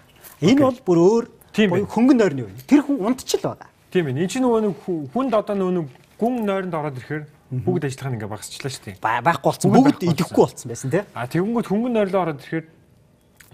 Энэ 0.44 0.60
бол 0.60 0.78
бүр 0.84 0.98
өөр 0.98 1.24
хөнгөн 1.54 2.18
нойрны 2.18 2.42
үе. 2.46 2.54
Тэр 2.66 2.82
хүн 2.84 3.00
унтчил 3.12 3.40
байгаа. 3.42 3.68
Тийм 3.90 4.08
ээ. 4.12 4.24
Энд 4.24 4.30
чинь 4.32 4.44
нөгөө 4.44 4.60
нэг 4.68 4.74
хүнд 5.12 5.32
одоо 5.32 5.56
нөгөө 5.56 5.84
гүн 6.18 6.34
нойронд 6.44 6.74
ороод 6.74 6.98
ирэхээр 6.98 7.24
бүгд 7.48 7.88
ажиллагаа 7.88 8.14
ингээ 8.18 8.28
багасчлаа 8.28 8.72
шүү 8.74 8.84
дээ. 8.84 8.96
Байхгүй 9.00 9.48
болсон. 9.48 9.72
Бүгд 9.72 10.02
идэхгүй 10.04 10.42
болсон 10.44 10.68
байсан 10.68 10.90
тий. 10.92 11.02
А 11.16 11.24
тэгэнгүүт 11.24 11.70
хөнгөн 11.72 11.94
нойрлоо 11.96 12.20
ороод 12.26 12.42
ирэхээр 12.44 12.66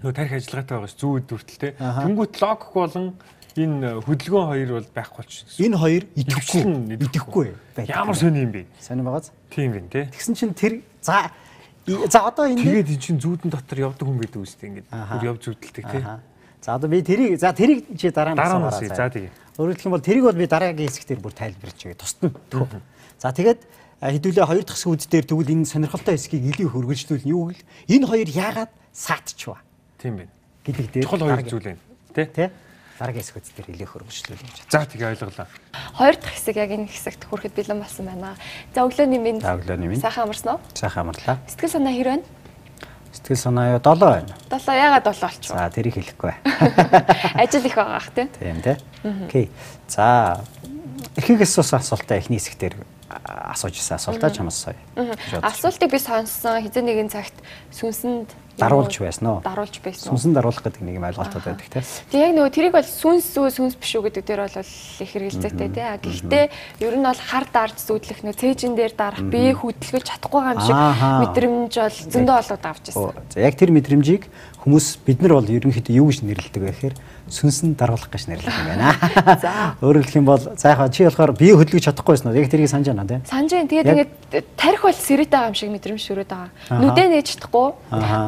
нөгөө 0.03 0.15
тарих 0.17 0.33
ажиллагаатай 0.35 0.75
байгаа 0.75 0.91
ш 0.91 0.97
зүүд 0.99 1.23
дүртэл 1.29 1.61
тий. 1.61 1.71
Тэнгүүт 1.79 2.33
логик 2.43 2.71
болон 2.75 3.05
энэ 3.55 3.87
хөдөлгөөн 4.03 4.47
хоёр 4.51 4.69
бол 4.75 4.89
байхгүй 4.91 5.17
болчихсон. 5.23 5.55
Энэ 5.63 5.77
хоёр 5.79 6.03
идэхгүй 6.19 6.61
идэхгүй 6.99 7.47
байх. 7.77 7.87
Ямар 7.87 8.17
сони 8.19 8.43
юм 8.43 8.51
бэ? 8.51 8.67
Сонир 8.83 9.07
байгааз. 9.07 9.31
Тийм 9.47 9.71
байна 9.71 9.87
тий. 9.87 10.05
Тэгсэн 10.11 10.35
чинь 10.35 10.51
тэр 10.51 10.73
за 10.99 11.31
за 11.87 12.19
одоо 12.27 12.51
энэ 12.51 12.59
тэгээд 12.59 12.91
эн 12.91 12.99
чинь 12.99 13.21
зүүдэн 13.23 13.47
дотор 13.55 13.79
явдаг 13.79 14.03
хүн 14.03 14.19
байдаг 14.19 14.43
үстэй 14.43 14.67
ингээд 14.75 14.91
бүр 14.91 15.23
явж 15.23 15.41
зүтэлдэг 15.47 15.85
тий. 15.87 16.03
За 16.65 16.73
одоо 16.73 16.89
би 16.89 17.03
тэрийг 17.05 17.37
за 17.37 17.53
тэрийг 17.53 17.85
чи 17.93 18.09
дараа 18.09 18.33
нь 18.33 18.41
дараа 18.41 18.57
нь 18.57 18.89
за 18.89 19.05
тэгээ. 19.05 19.29
Өөрөөр 19.61 19.77
хэлэх 19.77 19.85
юм 19.85 19.93
бол 19.93 20.01
тэрийг 20.01 20.25
бол 20.25 20.33
би 20.33 20.49
дараагийн 20.49 20.89
хэсгээр 20.89 21.21
бүр 21.21 21.33
тайлбарч 21.37 21.77
өгье. 21.85 21.93
Тусна. 21.93 22.81
За 23.21 23.29
тэгээд 23.29 23.61
хэдүүлээ 24.01 24.49
хоёр 24.49 24.65
дахь 24.65 24.73
хэсгүүд 24.73 25.05
дээр 25.05 25.25
тэгвэл 25.29 25.53
энэ 25.61 25.69
сонирхолтой 25.69 26.17
хэсгийг 26.17 26.57
илүү 26.57 26.73
хөргөжлүүл 26.73 27.29
юу 27.29 27.53
гэл 27.53 27.61
энэ 27.85 28.09
хоёр 28.09 28.29
яагаад 28.33 28.71
саатчва. 28.89 29.61
Тийм 30.01 30.25
байна. 30.25 30.33
Гэдэг 30.65 30.85
дээр 30.89 31.05
чухал 31.05 31.21
хоёр 31.21 31.45
зүйл 31.45 31.69
байна. 31.69 31.81
Тэ? 32.17 32.25
Тэ? 32.33 32.49
дараагийн 32.97 33.21
хэсгүүд 33.29 33.45
дээр 33.45 33.69
илүү 33.77 33.89
хөргөжлүүл 33.93 34.41
гэж. 34.41 34.57
За 34.73 34.89
тэгээ 34.89 35.21
ойлголоо. 35.21 35.45
Хоёр 36.01 36.15
дахь 36.17 36.33
хэсэг 36.33 36.57
яг 36.57 36.73
энэ 36.73 36.89
хэсэгт 36.89 37.29
хүрэхэд 37.29 37.53
бэлэн 37.61 37.77
болсон 37.77 38.09
байна. 38.09 38.33
За 38.73 38.89
өглөөний 38.89 39.21
минь. 39.21 39.37
За 39.37 39.53
өглөөний 39.53 39.89
минь. 39.93 40.01
Сайхан 40.01 40.25
амарсан 40.25 40.57
уу? 40.57 40.61
Сайхан 40.73 41.13
амарлаа. 41.13 41.37
Сэтгэл 41.45 41.75
санаа 41.77 41.93
хэрвэн? 41.93 42.25
Сэтгэл 43.25 43.41
санаа 43.41 43.73
юу 43.73 43.81
7 43.81 43.97
байна. 44.05 44.37
Долоо 44.53 44.75
ягаад 44.77 45.01
долоо 45.01 45.25
болчих 45.25 45.49
вэ? 45.49 45.57
За 45.57 45.69
тэрийг 45.73 45.97
хэлэхгүй. 45.97 46.33
Ажил 47.41 47.65
их 47.65 47.73
байгаа 47.73 47.97
ах 47.97 48.13
тийм. 48.13 48.29
Тийм 48.37 48.61
тий. 48.61 48.77
Окей. 49.01 49.49
За 49.89 50.45
эхээс 51.17 51.57
ус 51.57 51.73
асуултаа 51.73 52.21
эхний 52.21 52.37
хэсэгтэр 52.37 52.77
асууж 53.25 53.81
ирсэн 53.81 53.97
асуултаа 53.97 54.29
чамаас 54.29 54.69
сая. 54.69 54.77
Асуултыг 55.41 55.89
би 55.89 55.97
сонссон 55.97 56.61
хизээ 56.61 56.85
нэгэн 56.85 57.09
цагт 57.09 57.33
сүнсэнд 57.73 58.29
даруулж 58.57 58.95
байсан 58.99 59.27
уу? 59.27 59.39
Даруулж 59.43 59.75
байсан? 59.83 60.09
Сүнсэн 60.11 60.31
даруулах 60.31 60.63
гэдэг 60.63 60.83
нэг 60.83 60.95
юм 60.99 61.07
ойлголтод 61.07 61.43
байдаг 61.43 61.67
тий. 61.67 61.83
Тэг 62.11 62.19
яг 62.19 62.31
нөгөө 62.35 62.51
тэрийг 62.55 62.73
бол 62.75 62.87
сүнс 62.87 63.27
үү 63.35 63.49
сүнс 63.51 63.75
биш 63.75 63.91
үү 63.99 64.03
гэдэг 64.07 64.23
дээр 64.23 64.41
бол 64.47 64.59
их 64.59 65.09
хэрэгэлцээтэй 65.11 65.69
тий. 65.75 65.87
Гэхдээ 65.99 66.45
ер 66.87 66.95
нь 66.95 67.03
бол 67.03 67.19
хар 67.19 67.45
дарж 67.51 67.77
зүудлэх 67.83 68.23
нөө 68.23 68.35
цээжин 68.39 68.79
дээр 68.79 68.93
дарах 68.95 69.23
бие 69.27 69.51
хөдөлгөж 69.51 70.03
чадахгүй 70.07 70.41
юм 70.55 70.59
шиг 70.63 70.75
мэдрэмж 70.75 71.73
бол 71.75 71.97
зөндөө 72.15 72.35
болоод 72.39 72.63
авч 72.63 72.85
ирсэн. 72.95 73.43
Яг 73.43 73.53
тэр 73.59 73.71
мэдрэмжийг 73.75 74.23
хүмүүс 74.63 74.87
бид 75.03 75.19
нар 75.19 75.37
бол 75.37 75.51
ерөнхийдөө 75.51 75.95
юу 75.99 76.07
гэж 76.09 76.23
нэрлэдэг 76.23 76.63
вэ 76.63 76.71
гэхээр 76.71 76.95
сүнсэн 77.25 77.73
даруулах 77.73 78.09
гэж 78.13 78.29
нэрлэх 78.29 78.53
юм 78.53 78.67
байна. 78.69 78.93
За. 79.41 79.73
Өөрөөр 79.81 80.05
хэлэх 80.05 80.19
юм 80.21 80.29
бол 80.29 80.37
за 80.37 80.77
яхаа 80.77 80.89
чи 80.93 81.05
болохоор 81.09 81.33
бие 81.33 81.57
хөдөлгөж 81.57 81.89
чадахгүй 81.89 82.13
байсан 82.13 82.29
уу? 82.29 82.37
Яг 82.37 82.49
тэрийг 82.53 82.69
санаж 82.69 82.93
байна 82.93 83.05
тийм. 83.09 83.25
Санаж 83.25 83.51
байна. 83.51 83.69
Тэгээд 83.69 83.89
ингээд 83.89 84.11
тарих 84.53 84.81
бол 84.85 84.93
сэрэт 84.93 85.29
байгаа 85.33 85.49
юм 85.49 85.57
шиг 85.57 85.73
мэдрэмж 85.73 86.01
шүрээд 86.05 86.29
байгаа. 86.29 86.49
Нүдэ 86.69 87.03
нээж 87.09 87.27
чадахгүй, 87.33 87.67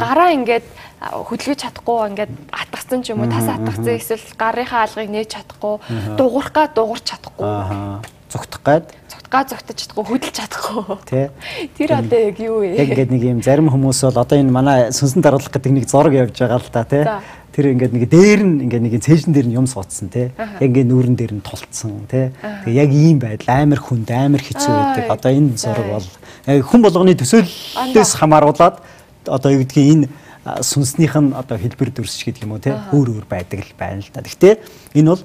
гараа 0.01 0.29
ингээд 0.33 0.65
хөдөлгөж 0.97 1.59
чадахгүй 1.61 1.97
ингээд 2.09 2.31
атгацсан 2.49 2.99
ч 3.05 3.13
юм 3.13 3.21
уу, 3.21 3.29
тас 3.29 3.45
атгацсан 3.45 3.93
эсвэл 4.01 4.25
гарынхаа 4.33 4.89
алгыг 4.89 5.09
нээж 5.13 5.29
чадахгүй, 5.37 5.75
дугуурах 6.17 6.53
га 6.57 6.65
дугуурч 6.73 7.05
чадахгүй. 7.05 8.01
Зүгтах 8.27 8.61
гад 8.65 8.91
га 9.29 9.43
зогтож 9.43 9.75
чадахгүй 9.75 10.05
хөдөлж 10.07 10.35
чадахгүй. 10.35 10.97
Тэ. 11.07 11.31
Тэр 11.75 11.91
одоо 11.99 12.19
яг 12.31 12.39
юу 12.39 12.63
вэ? 12.63 12.79
Яг 12.79 12.91
ингээд 12.95 13.11
нэг 13.11 13.23
юм 13.23 13.41
зарим 13.43 13.67
хүмүүс 13.67 14.07
бол 14.07 14.23
одоо 14.23 14.39
энэ 14.39 14.51
манай 14.51 14.79
сүнсэн 14.95 15.19
даруулах 15.19 15.51
гэдэг 15.51 15.71
нэг 15.75 15.85
зураг 15.87 16.15
явж 16.15 16.35
байгаа 16.35 16.59
л 16.59 16.71
та 16.71 16.83
тий 16.87 17.03
тэр 17.57 17.73
ингээд 17.73 17.93
нэг 17.97 18.05
дээр 18.05 18.41
нь 18.45 18.69
ингээд 18.69 18.83
нэг 18.85 18.93
цээжин 19.01 19.33
дээр 19.33 19.49
нь 19.49 19.57
юм 19.57 19.65
суудсан 19.65 20.13
те. 20.13 20.29
Яг 20.61 20.69
ингээд 20.69 20.93
нүүрэн 20.93 21.17
дээр 21.17 21.33
нь 21.33 21.41
тулцсан 21.41 22.05
те. 22.05 22.29
Тэгээ 22.37 22.85
яг 22.85 22.91
ийм 22.93 23.17
байдал 23.17 23.49
амар 23.65 23.81
хүнд 23.81 24.13
амар 24.13 24.45
хэцүү 24.45 24.69
байдаг. 24.69 25.09
Одоо 25.09 25.31
энэ 25.33 25.57
зураг 25.57 25.89
бол 25.89 26.07
хүн 26.45 26.81
болгоны 26.85 27.17
төсөөллөөс 27.17 28.13
хамааруулаад 28.21 28.77
одоо 29.25 29.49
юу 29.49 29.65
гэдгийг 29.65 29.89
энэ 29.89 30.05
сүнснийх 30.61 31.17
нь 31.17 31.33
одоо 31.33 31.57
хэлбэр 31.57 31.97
дүрсч 31.97 32.29
гэдэг 32.29 32.45
юм 32.45 32.53
уу 32.53 32.61
те. 32.61 32.77
Өөр 32.93 33.17
өөр 33.17 33.25
байдаг 33.25 33.65
л 33.65 33.73
байна 33.73 34.05
л 34.05 34.13
да. 34.13 34.21
Гэхдээ 34.21 34.53
энэ 34.93 35.09
бол 35.17 35.23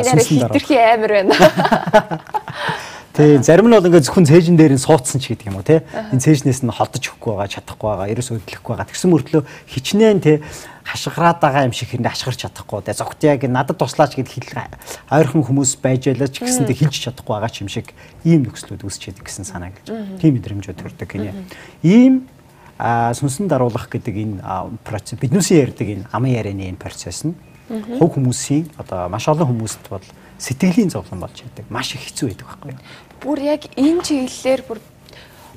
сүнсэн 0.00 0.48
дараа. 0.48 0.56
Хитрхи 0.56 0.80
амар 0.80 1.12
байна. 1.12 1.34
Тий, 3.14 3.38
зарим 3.38 3.70
нь 3.70 3.76
бол 3.78 3.86
ингээд 3.86 4.10
зөвхөн 4.10 4.26
цээжин 4.26 4.58
дээр 4.58 4.74
нь 4.74 4.82
суудсан 4.82 5.22
ч 5.22 5.30
гэдэг 5.30 5.46
юм 5.46 5.60
уу 5.60 5.62
те. 5.62 5.86
Энэ 6.10 6.18
цээжнээс 6.18 6.66
нь 6.66 6.74
холдож 6.74 6.98
өгөхгүй 6.98 7.30
байгаа, 7.30 7.46
чадахгүй 7.46 7.86
байгаа, 7.86 8.10
ерөөс 8.10 8.30
өдлөхгүй 8.34 8.72
байгаа. 8.74 8.90
Тэгсэн 8.90 9.10
мөртлөө 9.14 9.42
хичнээн 9.70 10.18
те 10.18 10.42
хашгираад 10.84 11.40
байгаа 11.40 11.64
юм 11.64 11.72
шиг 11.72 11.88
хэрнээ 11.90 12.12
хашгирч 12.12 12.44
чадахгүй. 12.44 12.84
Тэгээ 12.84 13.00
зогт 13.00 13.20
яг 13.24 13.40
надад 13.48 13.80
туслаач 13.80 14.14
гэд 14.20 14.28
хэл 14.28 14.68
ойрхон 15.08 15.42
хүмүүс 15.48 15.80
байж 15.80 16.12
байлаа 16.12 16.28
ч 16.28 16.44
гэсэндээ 16.44 16.76
хэлж 16.76 16.96
чадахгүй 17.08 17.34
байгаа 17.40 17.52
ч 17.52 17.64
юм 17.64 17.72
шиг 17.72 17.96
ийм 18.28 18.44
нөхцлүүд 18.44 18.84
үүсчихэд 18.84 19.24
гэсэн 19.24 19.48
санаа 19.48 19.72
гэлж. 19.72 20.20
Тийм 20.20 20.36
мэдрэмжүүд 20.36 20.76
төрдөг 20.76 21.08
гинэ. 21.08 21.32
Ийм 21.80 22.28
сүнсэн 22.76 23.48
даруулах 23.48 23.88
гэдэг 23.88 24.14
энэ 24.14 24.38
процесс 24.84 25.16
биднүүсийн 25.16 25.72
ярьдаг 25.72 25.88
энэ 25.88 26.04
амын 26.12 26.36
ярианы 26.36 26.68
энэ 26.68 26.76
процесс 26.76 27.24
нь 27.24 27.32
хувь 27.70 28.20
хүмүүсийн 28.20 28.68
одоо 28.76 29.08
маш 29.08 29.24
олон 29.24 29.48
хүмүүст 29.48 29.88
бол 29.88 30.04
сэтгэлийн 30.36 30.90
зовлон 30.90 31.24
болж 31.24 31.38
байдаг. 31.40 31.64
Маш 31.70 31.94
их 31.94 32.04
хэцүү 32.04 32.28
байдаг 32.28 32.46
байхгүй 32.50 32.70
юу? 32.74 32.80
Бүр 33.22 33.38
яг 33.40 33.62
энэ 33.78 34.02
чиглэлээр 34.04 34.62
бүр 34.68 34.78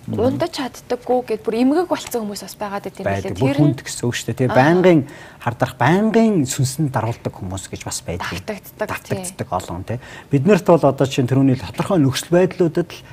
ундаж 0.08 0.52
чаддаггүй 0.56 1.20
гэд 1.36 1.42
бүр 1.44 1.56
эмгэг 1.60 1.88
болцсон 1.92 2.24
хүмүүс 2.24 2.44
бас 2.48 2.56
байгаад 2.56 2.88
байт 2.88 3.00
юм 3.04 3.08
лээ. 3.12 3.36
Тэр 3.36 3.60
нь 3.60 3.76
гэсэн 3.76 4.08
үг 4.08 4.16
шүү 4.16 4.28
дээ. 4.32 4.40
Тэгээ 4.48 4.56
байнгын 4.56 5.02
хардрах 5.44 5.76
байнгын 5.76 6.48
сүнсэнд 6.48 6.96
даруулдаг 6.96 7.34
хүмүүс 7.36 7.68
гэж 7.68 7.82
бас 7.84 8.00
байдаг. 8.08 8.32
Татагддаг. 8.32 8.88
Татагддаг 8.88 9.50
олон 9.52 9.84
тий. 9.84 10.00
Бид 10.32 10.48
нарт 10.48 10.64
бол 10.64 10.80
одоо 10.80 11.08
чинь 11.12 11.28
тэрүүний 11.28 11.60
тодорхой 11.60 12.00
нөхцөл 12.00 12.32
байдлуудад 12.32 12.88
л 12.88 13.04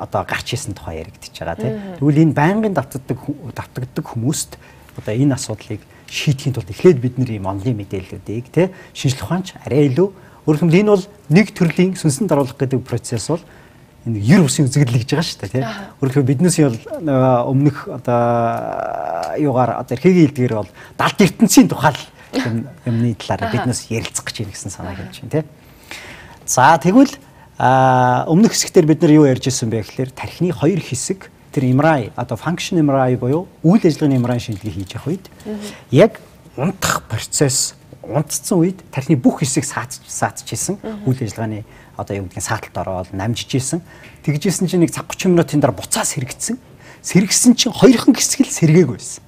одоо 0.00 0.24
гарч 0.24 0.56
исэн 0.56 0.72
тухай 0.72 1.04
яригдчихэж 1.04 1.36
байгаа 1.44 1.60
тий. 1.60 1.72
Тэгвэл 2.00 2.24
энэ 2.24 2.32
байнгын 2.32 2.72
давтагддаг 2.72 3.20
давтагддаг 3.52 4.06
хүмүүст 4.08 4.56
одоо 4.96 5.12
энэ 5.12 5.36
асуудлыг 5.36 5.84
шийдэхийн 6.08 6.56
тулд 6.56 6.72
эхлээд 6.72 6.98
бид 6.98 7.14
нар 7.20 7.30
ийм 7.30 7.46
онлын 7.46 7.76
мэдээллүүдийг 7.84 8.48
тий 8.50 8.72
шинжлэх 8.96 9.28
ухаанч 9.28 9.54
арай 9.62 9.92
илүү 9.92 10.08
өөрөөр 10.48 10.58
хэлбэл 10.58 10.80
энэ 10.82 10.92
бол 10.96 11.06
нэг 11.30 11.46
төрлийн 11.54 11.94
сүнсэн 11.94 12.26
даруулах 12.26 12.58
гэдэг 12.58 12.82
процесс 12.82 13.30
бол 13.30 13.44
энэ 14.06 14.18
ер 14.24 14.40
бусын 14.40 14.64
үзэгдэл 14.64 15.00
гэж 15.00 15.10
байгаа 15.12 15.28
шүү 15.28 15.40
дээ 15.44 15.52
тийм. 15.52 15.66
Өөрөлдөө 16.00 16.24
биднээс 16.24 16.56
өмнөх 17.04 17.76
одоо 17.88 19.36
юугаар 19.36 19.84
одоо 19.84 19.92
эрхэгийн 19.96 20.32
хэлдгээр 20.32 20.54
бол 20.56 20.70
далд 20.96 21.18
ертөнцийн 21.20 21.68
тухай 21.68 21.96
юмны 22.88 23.12
талаар 23.20 23.52
биднээс 23.52 23.92
ярилцах 23.92 24.24
гэж 24.24 24.36
байна 24.40 24.54
гэсэн 24.56 24.72
санаа 24.72 24.96
хэлж 24.96 25.16
байна 25.20 25.34
тийм. 25.36 25.46
За 26.48 26.80
тэгвэл 26.80 27.12
өмнөх 27.60 28.56
хэсэгтэр 28.56 28.88
бид 28.88 29.02
нар 29.04 29.12
юу 29.12 29.28
ярьж 29.28 29.52
ирсэн 29.52 29.68
бэ 29.68 29.84
гэхээр 29.84 30.10
тархины 30.16 30.48
хоёр 30.56 30.80
хэсэг 30.80 31.28
тэр 31.52 31.68
MRI 31.68 32.16
одоо 32.16 32.40
function 32.40 32.80
MRI 32.80 33.20
буюу 33.20 33.52
үйл 33.60 33.84
ажиллагааны 33.84 34.16
MRI 34.16 34.40
шинжилгээ 34.40 34.74
хийж 34.80 34.90
явах 34.96 35.08
үед 35.12 35.24
яг 35.92 36.12
унтах 36.56 37.04
процесс 37.04 37.74
унтцсан 38.00 38.64
үед 38.64 38.80
тархины 38.88 39.20
бүх 39.20 39.44
хэсэг 39.44 39.64
саатж 39.66 40.00
саатчихсэн 40.06 40.78
үйл 41.04 41.20
ажиллагааны 41.20 41.64
одоо 42.00 42.16
юу 42.16 42.26
гэдгийг 42.26 42.44
сааталт 42.44 42.76
ороод 42.80 43.12
намжиж 43.12 43.54
исэн. 43.60 43.84
Тэгжсэн 44.24 44.66
чинь 44.66 44.82
нэг 44.82 44.96
цаг 44.96 45.06
30 45.12 45.36
минутын 45.36 45.60
дараа 45.60 45.76
буцаас 45.76 46.16
сэргэгдсэн. 46.16 46.56
Сэргэгсэн 47.04 47.52
чинь 47.54 47.76
хоёрхан 47.76 48.16
хэсэг 48.16 48.48
л 48.48 48.50
сэргээгүй 48.50 48.96
байсан. 48.96 49.22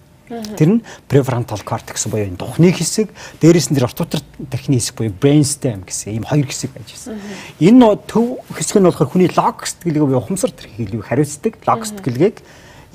Тэр 0.56 0.80
нь 0.80 0.84
prefrontal 1.08 1.60
cortex 1.60 2.08
буюу 2.08 2.24
энэ 2.24 2.40
духны 2.40 2.72
хэсэг, 2.72 3.12
дээрээс 3.44 3.68
нь 3.68 3.76
тэр 3.76 3.84
ортотор 3.84 4.24
тархины 4.48 4.80
хэсэг 4.80 4.96
буюу 4.96 5.12
brainstem 5.12 5.84
гэсэн 5.84 6.16
ийм 6.16 6.24
хоёр 6.24 6.48
хэсэг 6.48 6.72
байж 6.72 6.88
байсан. 6.88 7.20
Энэ 7.60 8.00
төв 8.08 8.40
хэсэг 8.48 8.80
нь 8.80 8.88
болохоор 8.88 9.12
хүний 9.12 9.28
лог 9.28 9.60
сэтгэлгээ 9.60 10.08
буюу 10.08 10.24
ухамсар 10.24 10.56
тэрхийлийг 10.56 11.04
хариуцдаг 11.04 11.60
лог 11.68 11.84
сэтгэлгээг 11.84 12.36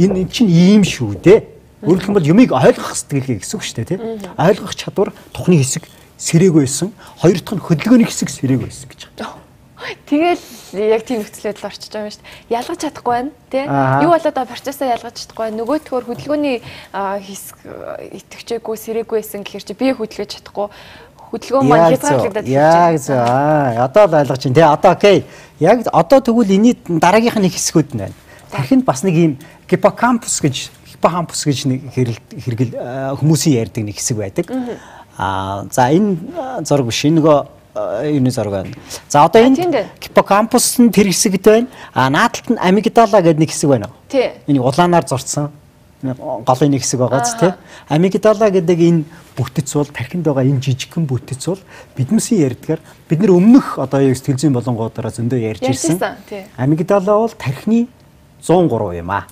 энэ 0.02 0.26
чинь 0.34 0.50
ийм 0.50 0.82
шүү 0.82 1.22
дээ. 1.22 1.40
Өөрөлдөх 1.86 2.10
юм 2.10 2.18
бол 2.18 2.26
юмыг 2.26 2.50
ойлгох 2.58 2.98
сэтгэлгээ 2.98 3.38
гэсэн 3.46 3.54
үг 3.54 3.66
шүү 3.70 3.78
дээ, 3.86 3.90
тийм. 3.94 4.02
Ойлгох 4.34 4.74
чадвар 4.74 5.14
тухны 5.30 5.62
хэсэг 5.62 5.86
сэрээгүй 6.18 6.66
байсан. 6.66 6.90
Хоёр 7.22 7.38
дахь 7.38 7.54
нь 7.54 7.62
хөдөлгөөний 7.62 8.10
хэсэг 8.10 8.34
сэрээгүй 8.34 8.66
байсан 8.66 8.90
гэж 8.90 9.14
байна. 9.14 9.38
Тэгэл 10.10 10.42
яг 10.74 11.06
тийм 11.06 11.22
нөхцөлөд 11.22 11.62
л 11.62 11.68
орчиж 11.70 11.94
байгаа 11.94 12.10
юм 12.10 12.14
шүү 12.16 12.24
дээ. 12.26 12.50
Ялгаж 12.50 12.80
чадахгүй 12.82 13.14
байна 13.14 13.32
тий. 13.54 13.66
Юу 14.02 14.10
болоод 14.10 14.50
процессоо 14.50 14.90
ялгаж 14.90 15.16
чадахгүй 15.22 15.44
байна. 15.46 15.60
Нөгөөдгөр 15.62 16.04
хөдөлгөөний 16.10 16.58
хэсэг 16.98 17.58
итгэжээгүй 18.18 18.76
сэрээгүй 18.82 19.18
байсан 19.22 19.46
гэхэр 19.46 19.66
чи 19.70 19.78
би 19.78 19.94
хөдөлгөж 19.94 20.32
чадахгүй 20.42 20.68
хөдөлгөөн 21.30 21.68
маань 21.70 21.94
хязгаарлагдаад 21.94 22.48
байна. 22.50 22.58
Яг 22.58 22.96
зөв. 22.98 23.22
Аа 23.22 23.86
одоо 23.86 24.04
л 24.10 24.18
ойлгож 24.18 24.42
байна 24.50 24.58
тий. 24.58 24.66
Одоо 24.66 24.92
окей. 24.98 25.18
Яг 25.62 25.78
одоо 25.94 26.20
тэгвэл 26.26 26.56
энэний 26.58 26.76
дараагийнх 26.90 27.38
нь 27.38 27.54
хэсгүүд 27.54 27.90
нь 27.94 28.02
байна. 28.02 28.18
Тархинд 28.50 28.82
бас 28.82 29.06
нэг 29.06 29.14
юм 29.14 29.34
гиппокампус 29.70 30.42
гэж 30.42 30.74
гиппокампус 30.98 31.46
гэж 31.46 31.60
нэг 31.70 31.80
хэрэгэл 31.94 32.74
хүмүүсийн 33.22 33.62
ярьдаг 33.62 33.84
нэг 33.86 34.02
хэсэг 34.02 34.18
байдаг. 34.18 34.50
Аа 35.22 35.70
за 35.70 35.94
энэ 35.94 36.66
зураг 36.66 36.90
биш 36.90 37.06
нөгөө 37.06 37.57
юуны 38.08 38.32
зураг 38.32 38.54
байна. 38.54 38.74
За 39.10 39.26
одоо 39.26 39.42
энэ 39.42 39.88
гиппокампус 40.00 40.80
нь 40.80 40.92
тэр 40.92 41.08
хэсэгт 41.08 41.46
байна. 41.46 41.68
А 41.94 42.10
наадталт 42.10 42.50
нь 42.56 42.60
амигдала 42.60 43.22
гэдэг 43.22 43.40
нэг 43.40 43.50
хэсэг 43.52 43.70
байна. 43.70 43.90
Тий. 44.10 44.32
Энийг 44.48 44.64
улаанаар 44.64 45.06
зурцсан 45.08 45.52
голын 46.02 46.72
нэг 46.72 46.82
хэсэг 46.82 47.00
байгаа 47.00 47.22
ч 47.26 47.34
тий. 47.40 47.54
Амигдала 47.90 48.50
гэдэг 48.50 48.80
энэ 48.80 49.04
бүтэц 49.34 49.74
бол 49.74 49.90
тархинд 49.90 50.26
байгаа 50.26 50.46
энэ 50.46 50.62
жижигхэн 50.62 51.10
бүтэц 51.10 51.44
бол 51.50 51.62
биднээсийн 51.98 52.54
ярьдгаар 52.54 52.80
бид 53.10 53.20
нар 53.20 53.32
өмнөх 53.34 53.82
одоо 53.82 54.02
яг 54.06 54.18
сэтгэл 54.18 54.38
зүйн 54.38 54.54
болонгуудаараа 54.54 55.10
зөндөө 55.10 55.40
ярьж 55.42 55.66
ирсэн. 55.66 55.98
Амигдала 56.58 57.26
бол 57.26 57.34
тархины 57.34 57.88
103 58.46 59.02
юм 59.02 59.10
аа. 59.10 59.26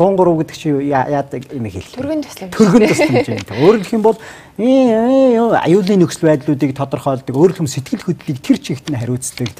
103 0.00 0.40
гэдэг 0.40 0.56
чинь 0.56 0.80
яадаг 0.88 1.42
юм 1.52 1.68
хэл. 1.68 1.92
Төргөн 1.92 2.24
тусламж. 2.24 2.52
Төргөн 2.56 2.88
тусламж 2.88 3.26
юм. 3.28 3.44
Өөрөөр 3.60 3.84
хэлэх 3.84 3.96
юм 4.00 4.04
бол 4.08 4.16
аюулын 4.56 6.00
нөхцөл 6.00 6.32
байдлуудыг 6.32 6.72
тодорхойлдог, 6.72 7.36
өөр 7.36 7.60
юм 7.60 7.68
сэтгэл 7.68 8.08
хөдлөлийг 8.08 8.40
тэр 8.40 8.56
чигт 8.56 8.88
нь 8.88 8.96
хариуцдаг 8.96 9.52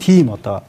тийм 0.00 0.32
одоо 0.32 0.64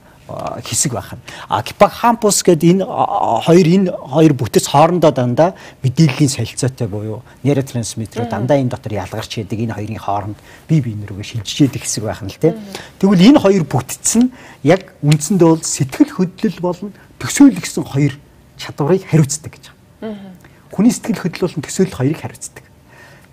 хэсэг 0.63 0.93
байх 0.93 1.13
нь. 1.13 1.23
А 1.49 1.61
гиппокампус 1.61 2.43
гэдэг 2.43 2.79
энэ 2.79 2.83
хоёр 2.83 3.67
энэ 3.67 3.89
хоёр 3.91 4.33
бүтэц 4.33 4.71
хоорондоо 4.71 5.11
дандаа 5.11 5.53
мэдээллийн 5.83 6.31
солилцоотой 6.31 6.87
буюу 6.87 7.21
нейротрансмиттерүүд 7.43 8.31
дандаа 8.31 8.57
энэ 8.57 8.71
дотор 8.71 8.93
ялгарч 8.93 9.43
яадаг 9.43 9.59
энэ 9.59 9.75
хоёрын 9.75 9.99
хооронд 9.99 10.37
бие 10.67 10.81
биенээ 10.81 11.07
рүүгээ 11.11 11.27
шилжиж 11.27 11.67
яадаг 11.67 11.81
хэсэг 11.83 12.03
байх 12.07 12.23
нь 12.23 12.31
л 12.31 12.39
тийм. 12.39 12.55
Тэгвэл 13.03 13.27
энэ 13.35 13.39
хоёр 13.43 13.63
бүтэц 13.67 14.09
нь 14.15 14.31
яг 14.63 14.95
үндсэндээ 15.03 15.47
бол 15.47 15.63
сэтгэл 15.63 16.15
хөдлөл 16.15 16.59
болон 16.63 16.89
төсөөлөгсөн 17.19 17.83
хоёр 17.83 18.15
чадварыг 18.57 19.05
хариуцдаг 19.07 19.51
гэж 19.53 19.71
байна. 20.01 20.35
Хүний 20.73 20.91
сэтгэл 20.91 21.21
хөдлөл 21.21 21.45
болон 21.47 21.63
төсөөлөл 21.63 21.97
хоёрыг 21.97 22.19
хариуцдаг. 22.19 22.63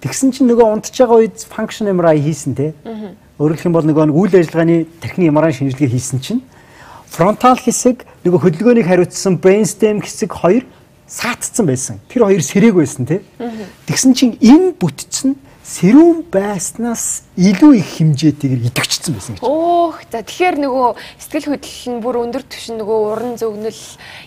Тэгсэн 0.00 0.32
чинь 0.32 0.48
нөгөө 0.48 0.66
унтж 0.80 0.96
байгаа 0.96 1.20
үед 1.20 1.38
function 1.44 1.88
MRI 1.92 2.20
хийсэн 2.24 2.54
те. 2.56 2.72
Өөрөлдөх 3.36 3.68
юм 3.68 3.76
бол 3.76 3.84
нөгөө 3.84 4.12
үйл 4.12 4.34
ажиллагааны 4.36 4.88
тархины 5.00 5.28
MRI 5.28 5.52
шинжилгээ 5.52 5.92
хийсэн 5.92 6.20
чинь 6.20 6.40
фронтал 7.10 7.58
хэсэг 7.58 8.06
нөгөө 8.24 8.40
хөдөлгөөнийг 8.40 8.86
хариуцсан 8.86 9.36
brainstem 9.36 10.00
хэсэг 10.00 10.32
хоёр 10.32 10.64
саатцсан 11.10 11.66
байсан. 11.66 12.00
Тэр 12.08 12.24
хоёр 12.24 12.40
сэрэг 12.40 12.74
байсан 12.76 13.04
тий. 13.04 13.20
Тэгсэн 13.88 14.14
чинь 14.14 14.34
энэ 14.40 14.78
бүтцэн 14.78 15.34
сэрүүн 15.64 16.30
байснаас 16.30 17.26
илүү 17.40 17.73
их 17.80 17.88
хэмжээтэйгээр 17.97 18.68
идэвчсэн 18.68 19.12
байсан 19.16 19.32
гэж. 19.40 19.44
Өөх 19.49 19.97
за 20.12 20.20
тэгэхээр 20.20 20.56
нөгөө 20.61 20.88
сэтгэл 21.25 21.49
хөдлөл 21.56 21.88
нь 21.88 22.02
бүр 22.04 22.16
өндөр 22.20 22.44
түвшин 22.44 22.76
нөгөө 22.76 22.99
уран 23.00 23.35
зөгнөл 23.40 23.82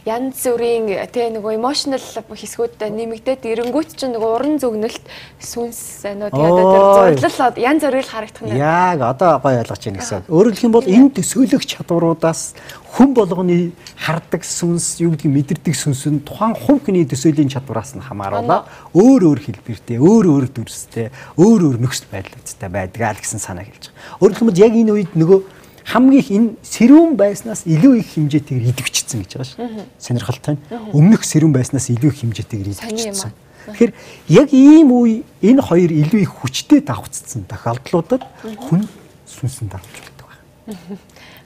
янз 0.09 0.41
бүрийн 0.41 0.89
тий 1.13 1.29
нөгөө 1.29 1.53
emotional 1.53 2.01
хэсгүүд 2.01 2.81
нэмэгдээд 2.81 3.45
ирэнгүүт 3.45 3.93
чинь 3.93 4.17
нөгөө 4.17 4.31
уран 4.33 4.57
зөгнөлт 4.57 5.05
сүнс 5.37 6.09
ануу 6.09 6.33
тэгээд 6.33 7.21
зурлал 7.21 7.61
янз 7.61 7.81
бүрийг 7.85 8.09
харагдах 8.09 8.43
нь. 8.49 8.57
Яг 8.57 8.97
одоо 9.05 9.37
гоё 9.37 9.61
ойлгож 9.61 9.83
байна 9.85 10.01
гэсэн. 10.01 10.25
Өөрөөр 10.33 10.53
хэлэх 10.57 10.65
юм 10.65 10.73
бол 10.73 10.89
энэ 10.89 11.13
төсөөлөх 11.13 11.63
чадваруудаас 11.69 12.57
хүн 12.93 13.13
болгоны 13.17 13.73
хардаг 13.97 14.45
сүнс, 14.45 15.01
юу 15.01 15.17
гэдгийг 15.17 15.33
мэдэрдэг 15.33 15.73
сүнс 15.73 16.05
нь 16.13 16.21
тухайн 16.21 16.53
хувь 16.53 16.85
хүний 16.85 17.05
төсөөлийн 17.09 17.49
чадвараас 17.49 17.97
нь 17.97 18.05
хамааруулаад 18.05 18.69
өөр 18.93 19.21
өөр 19.33 19.39
хэлбэртэй, 19.49 19.97
өөр 19.97 20.25
өөр 20.29 20.45
дүрстэй, 20.53 21.09
өөр 21.33 21.73
өөр 21.73 21.77
нөхцөл 21.81 22.13
байдлуудтай 22.13 22.69
байдгаа 22.69 23.02
л 23.11 23.19
гэсэн 23.19 23.43
санаа 23.43 23.67
хэлж 23.67 23.91
байгаа. 23.91 24.23
Өөрөөр 24.23 24.37
хэлбэл 24.39 24.63
яг 24.63 24.73
энэ 24.79 24.91
үед 24.95 25.11
нөгөө 25.19 25.39
хамгийн 25.83 26.21
их 26.23 26.29
энэ 26.31 26.49
сэрүүн 26.63 27.19
байснаас 27.19 27.67
илүү 27.67 27.93
их 27.99 28.07
хэмжээтэйгээр 28.15 28.71
идэвчсэн 28.71 29.19
гэж 29.27 29.31
байгаа 29.35 29.49
шүү. 29.51 29.83
Сонирхолтой. 29.99 30.55
Өмнөх 30.95 31.27
сэрүүн 31.27 31.51
байснаас 31.51 31.91
илүү 31.91 32.09
их 32.13 32.19
хэмжээтэйгээр 32.23 32.71
идэвчсэн. 32.71 33.31
Тэгэхээр 33.67 33.91
яг 34.31 34.49
ийм 34.55 34.91
үе 34.95 35.23
энэ 35.43 35.61
хоёр 35.63 35.91
илүү 35.91 36.21
их 36.23 36.31
хүчтэй 36.31 36.83
давхцсан 36.83 37.47
тохиолдлуудад 37.47 38.23
хүн 38.43 38.87
сүнсэн 39.27 39.67
давж 39.71 39.87
болдог 39.87 40.27
байна 40.27 40.99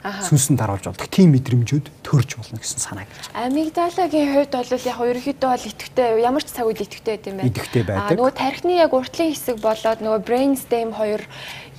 сүнсэн 0.04 0.54
даруулж 0.54 0.86
болдог 0.86 1.08
тийм 1.10 1.34
мэдрэмжүүд 1.34 1.86
төрж 2.06 2.38
болно 2.38 2.58
гэсэн 2.62 2.80
санаа 2.80 3.04
гэж. 3.04 3.34
Амигдалагийн 3.34 4.30
хувьд 4.34 4.52
бол 4.54 4.70
яг 4.70 4.98
ерөнхийдөө 5.02 5.50
бол 5.50 5.68
идэвхтэй 5.68 6.08
ямар 6.22 6.42
ч 6.46 6.48
цаг 6.54 6.66
үед 6.70 6.82
идэвхтэй 6.86 7.12
байт 7.18 7.26
юм 7.26 7.36
байна. 7.42 7.50
Идэвхтэй 7.50 7.82
байдаг. 7.82 8.16
Нөгөө 8.16 8.34
тархины 8.38 8.74
яг 8.78 8.92
уртлын 8.94 9.30
хэсэг 9.34 9.56
болоод 9.58 9.98
нөгөө 9.98 10.20
brain 10.22 10.54
stem 10.54 10.94
хоёр 10.94 11.22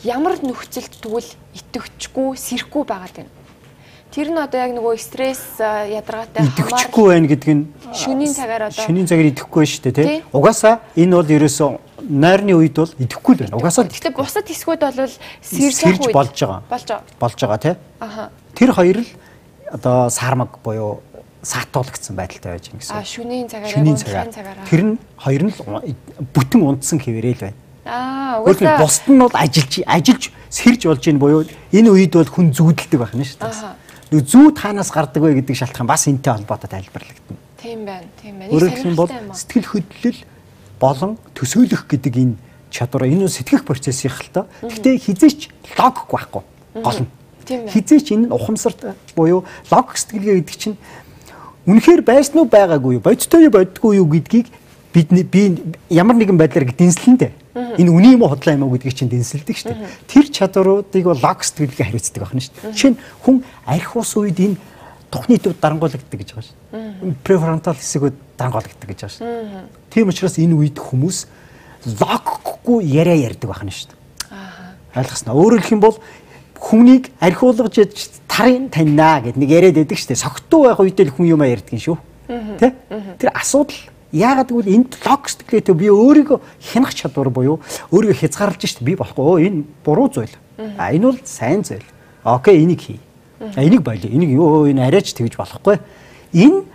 ямар 0.03 0.35
нөхцөлд 0.43 0.93
тэгвэл 0.99 1.31
идэвхчгүй, 1.55 2.29
сэрхгүй 2.35 2.83
байгаад 2.83 3.15
байна. 3.23 3.31
Тэр 4.09 4.33
нь 4.33 4.41
одоо 4.41 4.57
яг 4.57 4.73
нөгөө 4.73 4.97
стресс 4.97 5.61
ядаргаатай 5.61 6.41
хамаар 6.41 6.57
идэвхчихгүй 6.57 7.05
байна 7.13 7.27
гэдг 7.29 7.49
нь 7.53 7.63
шөнийн 7.93 8.33
цагаар 8.33 8.63
одоо 8.73 8.81
шөнийн 8.81 9.05
цагаар 9.05 9.29
идэвхгүй 9.29 9.65
шүү 9.69 9.81
дээ 9.85 9.93
тий. 9.93 10.23
Угаасаа 10.33 10.81
энэ 10.97 11.13
бол 11.13 11.29
ерөөсөө 11.29 11.69
нойрны 12.09 12.53
үед 12.57 12.73
бол 12.73 12.89
идэвхгүй 12.97 13.33
л 13.37 13.41
байна. 13.45 13.57
Угаасаа 13.61 13.85
гэхдээ 13.85 14.17
бусад 14.17 14.49
хэсгүүд 14.49 14.81
бол 14.81 15.13
сэрж 15.45 16.09
болж 16.09 16.33
байгаа. 16.41 16.65
Болж 16.65 16.87
байгаа. 16.89 17.05
Болж 17.21 17.37
байгаа 17.37 17.59
тий. 17.61 17.75
Аха. 18.01 18.33
Тэр 18.57 18.73
хоёр 18.73 18.97
л 19.05 19.09
одоо 19.69 20.09
сармаг 20.09 20.57
буюу 20.65 21.05
саатуулагдсан 21.45 22.17
байдалтай 22.17 22.57
байж 22.57 22.65
гин 22.65 22.81
гэсэн. 22.81 22.97
А 22.97 23.05
шөнийн 23.05 23.45
цагаар 23.45 23.69
шөнийн 23.69 23.97
цагаар. 24.01 24.25
Тэр 24.65 24.81
нь 24.89 24.93
хоёр 25.21 25.41
нь 25.45 25.53
бүтэн 26.33 26.65
унтсан 26.65 26.97
хэвээрэл 26.97 27.45
байна. 27.45 27.57
Аа 27.85 28.41
угаасаа 28.41 28.81
бусд 28.81 29.05
нь 29.05 29.21
бол 29.21 29.37
ажиллаж 29.37 29.73
ажиллаж 29.85 30.23
сэрж 30.49 30.81
болж 30.89 31.03
ийн 31.05 31.21
буюу 31.21 31.45
энэ 31.69 31.89
үед 31.93 32.17
бол 32.17 32.25
хүн 32.25 32.49
зүудэлдэг 32.57 32.99
байх 32.99 33.13
нь 33.13 33.21
шүү 33.21 33.37
дээ 33.37 33.53
нэг 33.53 33.78
зүү 34.11 34.53
таанаас 34.57 34.89
гардаг 34.89 35.21
вэ 35.21 35.41
гэдэг 35.41 35.55
шалтгаан 35.55 35.87
бас 35.87 36.07
энтэй 36.09 36.33
холбоотой 36.33 36.69
тайлбарлагдана. 36.69 37.39
Тийм 37.61 37.85
байна. 37.85 38.07
Тийм 38.21 38.39
байна. 38.39 38.51
Өөрөөр 38.53 38.73
хэлбэл 38.73 39.37
сэтгэл 39.37 39.69
хөдлөл 39.69 40.19
болон 40.81 41.17
төсөөлөх 41.37 41.85
гэдэг 41.85 42.13
энэ 42.17 42.35
чадвар 42.73 43.05
энэ 43.05 43.29
сэтгэх 43.29 43.65
процесс 43.65 44.05
их 44.05 44.17
л 44.17 44.29
тоо. 44.33 44.45
Гэхдээ 44.65 44.97
хизээч 44.97 45.39
логик 45.77 46.09
байхгүй. 46.09 46.41
Гол 46.81 46.99
нь. 47.05 47.09
Хизээч 47.45 48.17
энэ 48.17 48.33
ухамсарт 48.33 48.97
буюу 49.13 49.45
логик 49.69 49.97
сэтгэлгээ 49.97 50.35
гэдэг 50.41 50.57
чинь 50.57 50.77
үнэхээр 51.69 52.01
байсан 52.01 52.41
уу 52.41 52.49
байгаагүй 52.49 52.97
юу 52.97 53.03
бодтой 53.05 53.45
юу 53.45 53.53
боддгүй 53.53 54.01
юу 54.01 54.09
гэдгийг 54.09 54.47
бидний 54.93 55.21
би 55.21 55.59
ямар 55.89 56.17
нэгэн 56.17 56.37
байдлаар 56.37 56.73
дэнслэндээ 56.73 57.31
энэ 57.55 57.89
үний 57.89 58.13
юм 58.13 58.23
уу 58.23 58.31
худлаа 58.33 58.55
юм 58.55 58.63
уу 58.67 58.73
гэдгийг 58.77 58.95
чинь 58.95 59.09
дэнсэлдэг 59.09 59.57
шүү 59.57 59.73
дээ. 59.73 59.89
Тэр 60.05 60.25
чадваруудыг 60.29 61.03
бол 61.05 61.17
лог 61.17 61.39
сэтгэлгээ 61.41 61.85
хариуцдаг 61.89 62.21
байна 62.21 62.41
шүү 62.45 62.53
дээ. 62.53 62.73
Жишээ 62.77 62.91
нь 62.93 62.99
хүн 63.25 63.35
арх 63.65 63.91
ус 63.97 64.11
үед 64.17 64.37
энэ 64.37 64.57
тухны 65.09 65.41
төв 65.41 65.57
дарангуулагддаг 65.57 66.19
гэж 66.21 66.29
байгаа 66.37 66.45
шүү. 66.45 67.15
Префронтал 67.25 67.73
хэсгүүд 67.73 68.15
дарангуулагддаг 68.37 68.87
гэж 68.93 68.99
байгаа 69.01 69.15
шүү. 69.17 69.65
Тийм 69.89 70.13
учраас 70.13 70.37
энэ 70.37 70.53
үед 70.53 70.77
хүмүүс 70.77 71.17
логгүй 71.97 72.85
яриа 72.85 73.17
ярьдаг 73.17 73.49
байна 73.49 73.73
шүү. 73.73 73.97
Ойлгосноо. 74.93 75.33
Өөрөөр 75.33 75.61
хэлэх 75.65 75.73
юм 75.73 75.81
бол 75.81 75.97
хүнийг 76.53 77.09
архиулгаж 77.17 77.73
тарын 78.29 78.69
таньнаа 78.69 79.25
гэд 79.25 79.41
нэг 79.41 79.49
яриад 79.49 79.81
байдаг 79.81 79.97
шүү. 79.97 80.13
Согтуу 80.13 80.69
байх 80.69 80.77
үед 80.77 81.01
л 81.01 81.09
хүн 81.09 81.33
юм 81.33 81.41
ярьдаг 81.41 81.73
юм 81.73 81.81
шүү. 81.81 81.97
Тэ? 82.61 82.77
Тэр 83.17 83.33
асуудал 83.33 83.88
Яагаад 84.11 84.49
гэвэл 84.49 84.73
энд 84.73 84.97
лог 85.05 85.29
сэтгэлгээтэй 85.29 85.75
би 85.77 85.87
өөрийгөө 85.93 86.39
хянах 86.73 86.97
чадвар 86.97 87.29
буюу 87.29 87.61
өөрийгөө 87.93 88.25
хязгаарлаж 88.25 88.65
шít 88.65 88.81
би 88.81 88.97
болохгүй. 88.97 89.45
Энэ 89.45 89.63
буруу 89.85 90.09
зүйл. 90.09 90.33
А 90.57 90.89
энэ 90.89 91.13
бол 91.13 91.19
сайн 91.23 91.61
зүйл. 91.61 91.85
Окей, 92.25 92.65
энийг 92.65 92.81
хий. 92.81 92.99
Энийг 93.55 93.85
болио. 93.85 94.09
Энийг 94.09 94.33
юу 94.33 94.65
энэ 94.65 94.89
арайч 94.89 95.13
тэгж 95.13 95.37
болохгүй. 95.37 95.77
Энэ 96.33 96.65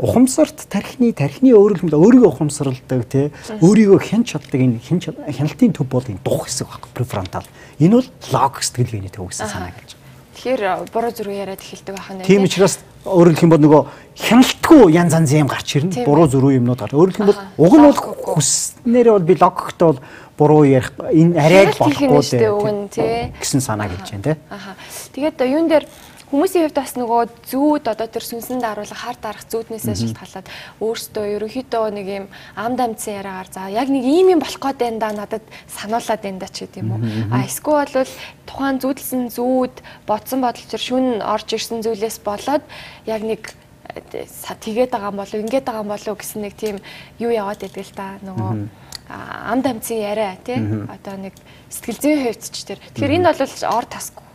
ухамсарт 0.00 0.66
тархины 0.66 1.12
тархины 1.12 1.54
өөрөлдөлд 1.54 1.94
өөрийгөө 1.94 2.30
ухамсарладаг 2.32 3.04
тий 3.06 3.30
өөрийгөө 3.60 4.00
хянч 4.00 4.32
чаддаг 4.32 4.60
энэ 4.60 4.80
хяналтын 4.82 5.76
төв 5.76 5.86
бол 5.86 6.02
энэ 6.02 6.24
дух 6.24 6.48
хэсэг 6.48 6.66
баг 6.72 6.88
префронтал. 6.96 7.46
Энэ 7.78 8.00
бол 8.00 8.08
лог 8.32 8.64
сэтгэлгээний 8.64 9.12
төв 9.12 9.28
гэсэн 9.28 9.46
санаа 9.46 9.76
гэж. 9.76 9.99
Тэгэхээр 10.40 10.88
буруу 10.88 11.12
зүрх 11.12 11.36
яриад 11.36 11.60
эхэлдэг 11.60 11.92
байх 11.92 12.08
нь. 12.16 12.24
Тийм 12.24 12.48
учраас 12.48 12.80
өөрөөр 13.04 13.36
хэлэх 13.36 13.44
юм 13.44 13.52
бол 13.52 13.60
нөгөө 13.60 13.82
хяналтгүй 14.24 14.88
янз 14.96 15.12
янз 15.12 15.32
юм 15.36 15.52
гарч 15.52 15.76
ирнэ. 15.76 16.00
Буруу 16.08 16.32
зүрх 16.32 16.56
юмнууд 16.56 16.80
гар. 16.80 16.96
Өөрөөр 16.96 17.12
хэлэх 17.12 17.20
юм 17.20 17.28
бол 17.28 17.44
уг 17.60 17.72
нь 17.76 17.84
бол 17.84 18.00
хүснээрээ 18.40 19.14
бол 19.20 19.28
би 19.28 19.34
логиктой 19.36 19.86
бол 19.92 20.00
буруу 20.40 20.64
ярих 20.64 20.96
энэ 20.96 21.36
арай 21.36 21.68
болохгүй 21.76 22.24
дээ. 22.24 23.36
гэсэн 23.36 23.60
санаа 23.60 23.92
гэж 23.92 24.16
байна 24.16 24.24
тий. 24.24 24.36
Аха. 24.48 24.72
Тэгээд 25.12 25.44
юун 25.44 25.68
дээр 25.68 25.84
Хүмүүсийн 26.30 26.70
хувьд 26.70 26.78
бас 26.78 26.94
нөгөө 26.94 27.22
зүүд 27.50 27.84
одоо 27.90 28.06
тэр 28.06 28.22
сүнсэн 28.22 28.62
даруулга 28.62 28.94
хар 28.94 29.18
дарах 29.18 29.42
зүүднээсээ 29.50 30.14
шалтгаалаад 30.14 30.46
өөрсдөө 30.78 31.24
ерөнхийдөө 31.34 31.90
нэг 31.90 32.06
юм 32.06 32.26
ам 32.54 32.78
дамцсан 32.78 33.18
яриагаар 33.18 33.50
за 33.50 33.66
яг 33.66 33.90
нэг 33.90 34.06
ийм 34.06 34.38
юм 34.38 34.40
болох 34.40 34.62
гээд 34.62 34.78
байна 34.78 34.98
да 35.02 35.10
надад 35.10 35.44
сануулад 35.66 36.22
байна 36.22 36.38
да 36.38 36.46
ч 36.46 36.70
гэдэм 36.70 36.86
үү. 36.86 37.00
А 37.34 37.42
эсвэл 37.42 37.90
бол 37.90 38.14
тухайн 38.46 38.78
зүүдэлсэн 38.78 39.22
зүүд 39.34 39.74
бодсон 40.06 40.38
бодолчор 40.38 40.78
шүн 40.78 41.18
орж 41.18 41.50
ирсэн 41.50 41.82
зүйлээс 41.82 42.22
болоод 42.22 42.62
яг 43.10 43.22
нэг 43.26 43.50
тэгээд 43.90 44.94
байгаа 44.94 45.10
юм 45.10 45.18
болов 45.18 45.34
ингээд 45.34 45.66
байгаа 45.66 45.82
юм 45.82 45.90
болов 45.90 46.14
гэсэн 46.14 46.46
нэг 46.46 46.54
тийм 46.54 46.78
юу 47.18 47.34
яваад 47.34 47.66
идэг 47.66 47.90
л 47.90 47.98
да 47.98 48.22
нөгөө 48.22 48.70
ам 49.10 49.62
дамцын 49.62 49.98
яриа 49.98 50.38
тий. 50.44 50.62
Одоо 50.86 51.18
нэг 51.18 51.34
сэтгэл 51.66 51.98
зүйн 51.98 52.22
хувьд 52.22 52.42
ч 52.54 52.62
тэр. 52.62 52.78
Тэгэхээр 52.94 53.18
энэ 53.18 53.34
бол 53.34 53.74
ор 53.74 53.86
тасгүй. 53.90 54.29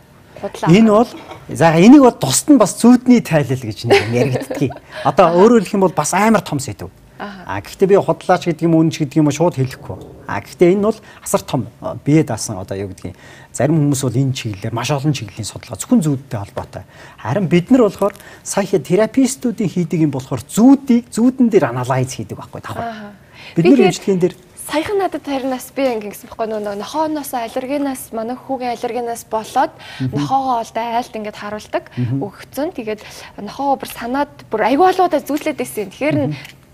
Энэ 0.68 0.90
бол 0.90 1.08
за 1.48 1.72
энийг 1.76 2.02
бол 2.02 2.12
тусад 2.12 2.50
нь 2.50 2.58
бас 2.58 2.76
зүудний 2.80 3.20
тайлал 3.20 3.60
гэж 3.60 3.88
нэг 3.88 4.12
яригддгийг. 4.12 4.74
Одоо 5.04 5.32
өөрөөр 5.32 5.64
хэлэх 5.64 5.74
юм 5.74 5.84
бол 5.86 5.96
бас 5.96 6.12
амар 6.14 6.42
том 6.42 6.58
сэдв. 6.58 6.90
А 7.18 7.60
гэхдээ 7.64 7.88
би 7.88 7.96
худлаач 7.96 8.44
гэдэг 8.44 8.68
юм 8.68 8.76
үнч 8.76 9.00
гэдэг 9.00 9.16
юм 9.24 9.32
шууд 9.32 9.56
хэлэхгүй. 9.56 9.96
А 10.28 10.44
гэхдээ 10.44 10.76
энэ 10.76 10.84
бол 10.84 10.98
асар 11.24 11.40
том 11.40 11.66
бие 12.04 12.20
даасан 12.20 12.60
одоо 12.60 12.76
юу 12.76 12.92
гэдгийг 12.92 13.16
зарим 13.56 13.80
хүмүүс 13.80 14.02
бол 14.04 14.20
энэ 14.20 14.36
чиглэлээр 14.36 14.76
маш 14.76 14.92
олон 14.92 15.16
чиглэлийн 15.16 15.48
судалгаа 15.48 15.80
зөвхөн 15.80 16.04
зүүдтэй 16.04 16.36
холбоотой. 16.36 16.84
Харин 17.16 17.48
бид 17.48 17.72
нар 17.72 17.88
болохоор 17.88 18.12
терапистуудын 18.44 19.72
хийдэг 19.72 20.04
юм 20.04 20.12
болохоор 20.12 20.44
зүүдийг 20.44 21.08
зүүдэн 21.08 21.48
дээр 21.48 21.72
анализ 21.72 22.12
хийдэг 22.12 22.36
байхгүй 22.36 22.60
давхар. 22.60 23.16
Бид 23.56 23.64
нар 23.64 23.80
эмчилгээнд 23.88 24.20
дээр 24.20 24.36
саяхан 24.66 24.98
надад 24.98 25.24
харинаас 25.26 25.70
би 25.70 25.86
ингэ 25.86 26.10
гэсэн 26.10 26.28
байхгүй 26.28 26.46
нөгөө 26.50 26.78
нохооноос 26.82 27.30
аллергенаас 27.38 28.10
манай 28.10 28.36
хүүгийн 28.36 28.74
аллергенаас 28.74 29.22
болоод 29.30 29.72
нохоогоо 30.12 30.60
олдоо 30.62 30.86
айлт 30.98 31.14
ингээд 31.14 31.38
харуулдаг 31.38 31.84
өгцөн 31.94 32.74
тэгээд 32.74 33.00
нохоогоо 33.46 33.76
бүр 33.78 33.90
санаад 33.94 34.32
бүр 34.50 34.66
айгуулуудаа 34.66 35.22
зүүдлээд 35.22 35.58
байсан. 35.60 35.90
Тэгэхээр 35.94 36.18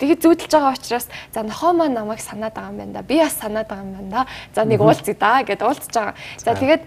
тэгээд 0.01 0.25
зүүдэлж 0.25 0.53
байгаа 0.57 0.75
учраас 0.75 1.07
за 1.31 1.43
нохоо 1.45 1.73
маань 1.77 1.95
намайг 1.95 2.21
санаад 2.25 2.57
байгаа 2.57 2.73
юм 2.73 2.79
байна 2.81 2.93
да. 2.97 3.03
Би 3.07 3.17
бас 3.21 3.37
санаад 3.39 3.69
байгаа 3.69 3.85
юм 3.85 3.95
байна 3.95 4.11
да. 4.11 4.23
За 4.57 4.65
нэг 4.65 4.81
уулзъя 4.81 5.15
да 5.15 5.45
гэд 5.45 5.63
уулзж 5.63 5.93
байгаа. 5.93 6.17
За 6.41 6.57
тэгээд 6.57 6.83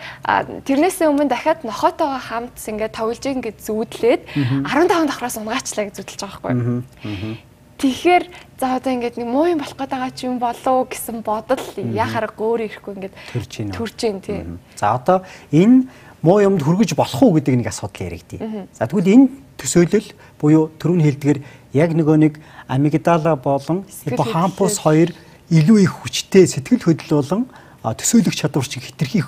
тэрнээсээ 0.68 1.08
өмнө 1.08 1.30
дахиад 1.30 1.64
нохоотойгоо 1.64 2.20
хамт 2.20 2.58
ингээд 2.60 2.98
тоглож 2.98 3.24
ингээд 3.24 3.58
зүүдлээд 3.62 4.22
15 4.68 5.08
давхраас 5.08 5.38
унгаачлаа 5.40 5.86
гэж 5.88 5.96
зүүдэлж 6.02 6.22
байгаа 6.26 6.42
байхгүй. 6.44 7.46
Тэгэхээр 7.76 8.24
за 8.60 8.80
одоо 8.80 8.92
ингээд 8.96 9.20
нэг 9.20 9.28
муу 9.28 9.52
юм 9.52 9.60
болох 9.60 9.76
гээд 9.76 9.92
байгаа 9.92 10.12
ч 10.16 10.20
юм 10.26 10.40
болов 10.40 10.88
гэсэн 10.88 11.20
бодол 11.22 11.64
яхаар 11.92 12.32
гөөр 12.32 12.62
ирэхгүй 12.72 12.94
ингээд 12.96 13.16
төрж 13.36 13.52
ийн. 13.60 13.70
Төрж 13.76 14.00
ийн 14.08 14.20
тийм. 14.24 14.60
За 14.80 14.96
одоо 14.96 15.28
энэ 15.52 15.92
муу 16.24 16.40
юмд 16.40 16.64
хүргэж 16.64 16.96
болох 16.96 17.20
уу 17.20 17.36
гэдэг 17.36 17.60
нэг 17.60 17.68
асуудал 17.68 18.08
яригдъя. 18.08 18.72
За 18.72 18.88
тэгвэл 18.88 19.12
энэ 19.12 19.28
төсөөлөл 19.60 20.08
буюу 20.40 20.72
түрүүн 20.80 21.04
хэлдгээр 21.04 21.40
яг 21.76 21.92
нөгөө 21.92 22.18
нэг 22.24 22.34
амигдала 22.72 23.36
болон 23.36 23.84
хиппокампус 23.92 24.80
хоёр 24.80 25.12
илүү 25.52 25.78
их 25.84 25.94
хүчтэй 26.00 26.48
сэтгэл 26.48 26.96
хөдлөл 26.96 27.20
болон 27.20 27.44
төсөөлөх 27.84 28.36
чадвар 28.36 28.66
чиг 28.66 28.88
хитрхи 28.88 29.22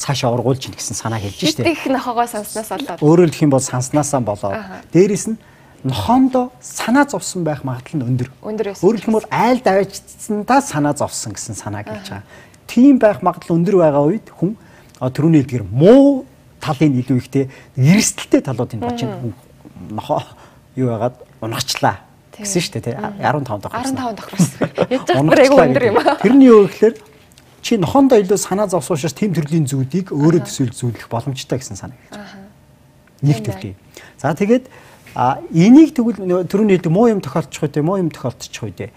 цаашаа 0.00 0.32
ургуулж 0.32 0.66
ийн 0.66 0.74
гэсэн 0.74 0.96
санаа 0.96 1.20
хэлж 1.20 1.60
штэ. 1.60 1.68
Их 1.68 1.84
нохогоо 1.86 2.24
санснаас 2.24 2.72
болоод. 2.72 3.04
Өөрөөр 3.04 3.30
хэлэх 3.30 3.44
юм 3.44 3.52
бол 3.52 3.60
санснаасаа 3.60 4.24
болоод 4.24 4.56
дээрэс 4.96 5.26
нь 5.28 5.38
нохоондоо 5.84 6.52
санаа 6.60 7.06
зовсон 7.08 7.44
байх 7.44 7.64
магадлал 7.64 8.04
нь 8.04 8.06
өндөр. 8.12 8.28
Байсан. 8.44 8.84
Өөрөөр 8.84 9.04
хэлбэл 9.04 9.32
айл 9.32 9.60
давжсандаа 9.64 10.60
санаа 10.60 10.94
зовсон 10.94 11.32
гэсэн 11.32 11.56
санаа 11.56 11.82
гэлж 11.84 12.08
байгаа. 12.12 12.28
Тийм 12.68 12.98
байх 13.00 13.22
магадлал 13.24 13.56
өндөр 13.56 13.76
байгаа 13.80 14.04
үед 14.04 14.28
хүн 14.28 14.56
түрүүний 15.00 15.40
хэлдгэр 15.40 15.64
муу 15.64 16.28
талын 16.60 17.00
илүү 17.00 17.16
ихтэй 17.16 17.48
эрсдэлтэй 17.80 18.44
талуудын 18.44 18.84
боч 18.84 19.00
нохоо 19.88 20.20
юу 20.76 20.92
яагаад 20.92 21.16
унагчлаа 21.40 22.04
гэсэн 22.36 22.60
шүү 22.60 22.72
дээ 22.76 22.84
тий 22.84 22.94
15 22.96 23.64
давхар 23.64 23.84
15 23.88 24.16
давхар 24.20 24.40
яж 24.92 25.02
байгаа 25.08 25.40
айгу 25.40 25.56
өндөр 25.64 25.84
юм 25.88 25.98
аа. 26.00 26.16
Тэрний 26.20 26.48
юу 26.52 26.68
гэхээр 26.68 26.94
чи 27.64 27.76
нохоондоо 27.80 28.20
илүү 28.20 28.36
санаа 28.36 28.68
зовсуушаас 28.68 29.16
тэм 29.16 29.32
төрлийн 29.32 29.64
зүйлийг 29.64 30.12
өөрөө 30.12 30.44
төсөөл 30.44 30.72
зүйлэх 30.72 31.08
боломжтой 31.08 31.60
гэсэн 31.60 31.76
санаа 31.76 31.96
гэж. 31.96 32.16
Байна. 32.16 32.48
Нэг 33.24 33.38
төрлийн. 33.44 33.76
За 34.16 34.32
тэгээд 34.32 34.68
а 35.14 35.40
энийг 35.54 35.94
тэгвэл 35.94 36.46
түрүүний 36.46 36.78
хэлдэг 36.78 36.92
муу 36.92 37.08
юм 37.10 37.20
тохиолдчих 37.20 37.62
үедээ 37.62 37.82
муу 37.82 37.98
юм 37.98 38.10
тохиолдчих 38.10 38.62
үедээ 38.62 38.90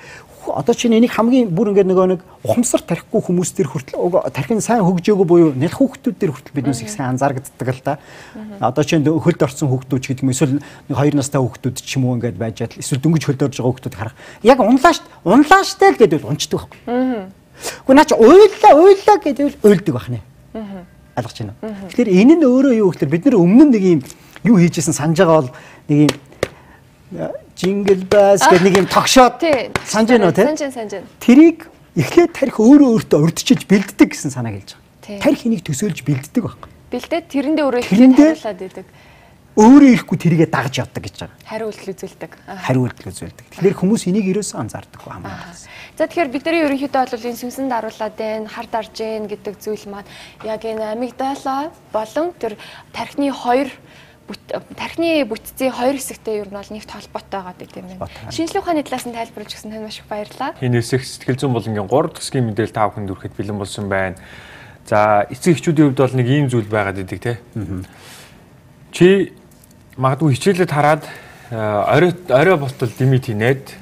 одоо 0.47 0.75
чинь 0.75 0.93
энийг 0.93 1.11
хамгийн 1.11 1.47
бүр 1.53 1.71
ингээд 1.71 1.87
нөгөө 1.87 2.07
нэг 2.11 2.21
ухамсар 2.43 2.83
тарихгүй 2.83 3.21
хүмүүс 3.23 3.55
төр 3.55 3.67
хүртэл 3.71 4.31
тархин 4.35 4.59
сайн 4.59 4.83
хөгжөөгөө 4.83 5.27
буюу 5.27 5.51
нялх 5.55 5.79
хүүхдүүд 5.79 6.15
төр 6.19 6.31
хүртэл 6.35 6.55
биднээс 6.57 6.83
их 6.83 6.91
сайн 6.91 7.15
анзаарэгддэг 7.15 7.69
л 7.71 7.81
да. 7.83 7.99
Одоо 8.59 8.83
чинь 8.83 9.07
хөлд 9.07 9.39
орсон 9.39 9.71
хүүхдүүд 9.71 10.01
ч 10.03 10.05
гэдэг 10.11 10.23
юм 10.23 10.33
эсвэл 10.35 10.59
нэг 10.59 10.95
хоёр 10.97 11.15
настай 11.15 11.39
хүүхдүүд 11.39 11.75
ч 11.79 11.95
юм 11.95 12.11
уу 12.11 12.15
ингээд 12.19 12.35
байж 12.35 12.59
чадал 12.59 12.83
эсвэл 12.83 13.03
дөнгөж 13.03 13.23
хөлд 13.23 13.43
орж 13.47 13.55
байгаа 13.55 13.71
хүүхдүүд 13.71 13.95
харах. 13.95 14.15
Яг 14.43 14.59
унлааш 14.59 14.99
унлааштай 15.23 15.89
л 15.95 16.01
гэдэг 16.01 16.27
унцдаг 16.27 16.67
байхгүй. 16.67 16.79
Гэхдээ 16.83 17.95
наач 17.95 18.11
уйлаа 18.11 18.73
уйлаа 18.75 19.17
гэдэг 19.23 19.63
уйлдаг 19.63 19.95
байна. 19.95 20.19
Ойлгож 21.15 21.37
байна? 21.39 21.55
Тэгэхээр 21.87 22.09
энэ 22.09 22.35
нь 22.41 22.43
өөрөө 22.43 22.73
юу 22.83 22.91
гэхээр 22.91 23.13
бид 23.13 23.25
нар 23.29 23.37
өмнө 23.37 23.69
нэг 23.69 23.83
юм 23.85 24.01
юу 24.43 24.57
хийжсэн 24.59 24.93
санаж 24.93 25.17
байгаа 25.21 25.39
бол 25.45 25.51
нэг 25.89 26.11
юм 27.11 27.31
жингл 27.55 28.03
бас 28.09 28.41
гэх 28.47 28.61
нэг 28.61 28.77
юм 28.83 28.87
тогшоод 28.87 29.39
санаж 29.85 30.09
байна 30.09 30.27
уу 30.27 30.35
те? 30.35 30.43
Санаж 30.43 30.73
санаж. 30.73 31.05
Тэрийг 31.19 31.69
эхлээд 31.95 32.33
тарих 32.33 32.57
өөрөө 32.57 32.89
өөртөө 32.97 33.19
урдчилж 33.21 33.67
бэлддэг 33.69 34.09
гэсэн 34.11 34.33
санаа 34.33 34.57
гэлж 34.57 34.73
байгаа. 34.73 35.21
Тарих 35.21 35.45
энийг 35.45 35.61
төсөөлж 35.61 36.01
бэлддэг 36.01 36.41
байхгүй. 36.41 36.69
Бэлдээд 36.89 37.25
тэрэндээ 37.29 37.63
өөрөө 37.65 37.81
эхлээд 37.85 38.17
хариулаад 38.17 38.61
идэг. 38.65 38.87
Өөрөө 39.53 39.89
ирэхгүй 39.93 40.17
тэрийгэ 40.17 40.47
дагж 40.49 40.81
явдаг 40.81 41.03
гэж 41.05 41.15
байгаа. 41.21 41.37
Хариу 41.45 41.69
үйлдэл 41.69 41.93
үзүүлдэг. 41.93 42.31
Хариу 42.65 42.83
үйлдэл 42.89 43.09
үзүүлдэг. 43.13 43.45
Тэгэхээр 43.53 43.77
хүмүүс 43.77 44.03
энийг 44.09 44.25
ерөөсөө 44.33 44.57
анзаардаг 44.65 44.97
хамаагүй. 44.97 45.53
За 45.93 46.09
тэгэхээр 46.09 46.33
бидний 46.33 46.65
ерөнхийдөө 46.65 47.01
бол 47.13 47.29
энэ 47.29 47.37
сүнсэнд 47.37 47.69
даруулаад 47.69 48.15
байна, 48.17 48.49
хар 48.49 48.65
дарж 48.65 48.97
гин 48.97 49.29
гэдэг 49.29 49.53
зүйл 49.61 49.85
маань 49.93 50.09
яг 50.41 50.65
энэ 50.65 50.97
амигдала 50.97 51.69
болон 51.93 52.33
тэр 52.41 52.57
тархины 52.97 53.29
хоёр 53.29 53.69
тархины 54.27 55.25
бүтцийн 55.27 55.71
хоёр 55.71 55.99
хэсэгтэй 55.99 56.41
ер 56.41 56.49
нь 56.49 56.55
бол 56.55 56.71
нэгт 56.71 56.91
холбоотой 56.91 57.39
байгаа 57.43 57.55
гэдэг 57.59 57.77
юм 57.83 57.87
байна. 57.99 58.31
Шинжлэх 58.31 58.63
ухааны 58.63 58.83
талаас 58.87 59.03
нь 59.03 59.11
тайлбарлаж 59.11 59.51
өгсөн 59.51 59.71
тань 59.75 59.83
маш 59.83 59.99
их 59.99 60.07
баярлалаа. 60.07 60.55
Энэ 60.63 60.79
хэсэг 60.79 61.03
сэтгэл 61.03 61.39
зүйн 61.43 61.53
болонгийн 61.53 61.91
3 61.91 62.07
дахь 62.07 62.23
хэсгийн 62.23 62.47
мэдээлэл 62.47 62.71
та 62.71 62.87
бүхэнд 62.87 63.11
хүрэхэд 63.11 63.35
бэлэн 63.35 63.59
болсон 63.59 63.85
байна. 63.91 64.15
За 64.87 65.27
эцэг 65.27 65.59
эхчүүдийн 65.59 65.91
хувьд 65.91 65.99
бол 65.99 66.15
нэг 66.15 66.27
ийм 66.27 66.47
зүйл 66.47 66.71
байгаад 66.71 67.03
идэг 67.03 67.19
те. 67.19 67.33
Чи 68.95 69.35
магадгүй 69.99 70.35
хичээлэд 70.39 70.71
хараад 70.71 71.03
орой 71.51 72.11
орой 72.31 72.57
болтол 72.57 72.91
димит 72.95 73.27
хийнээд 73.27 73.75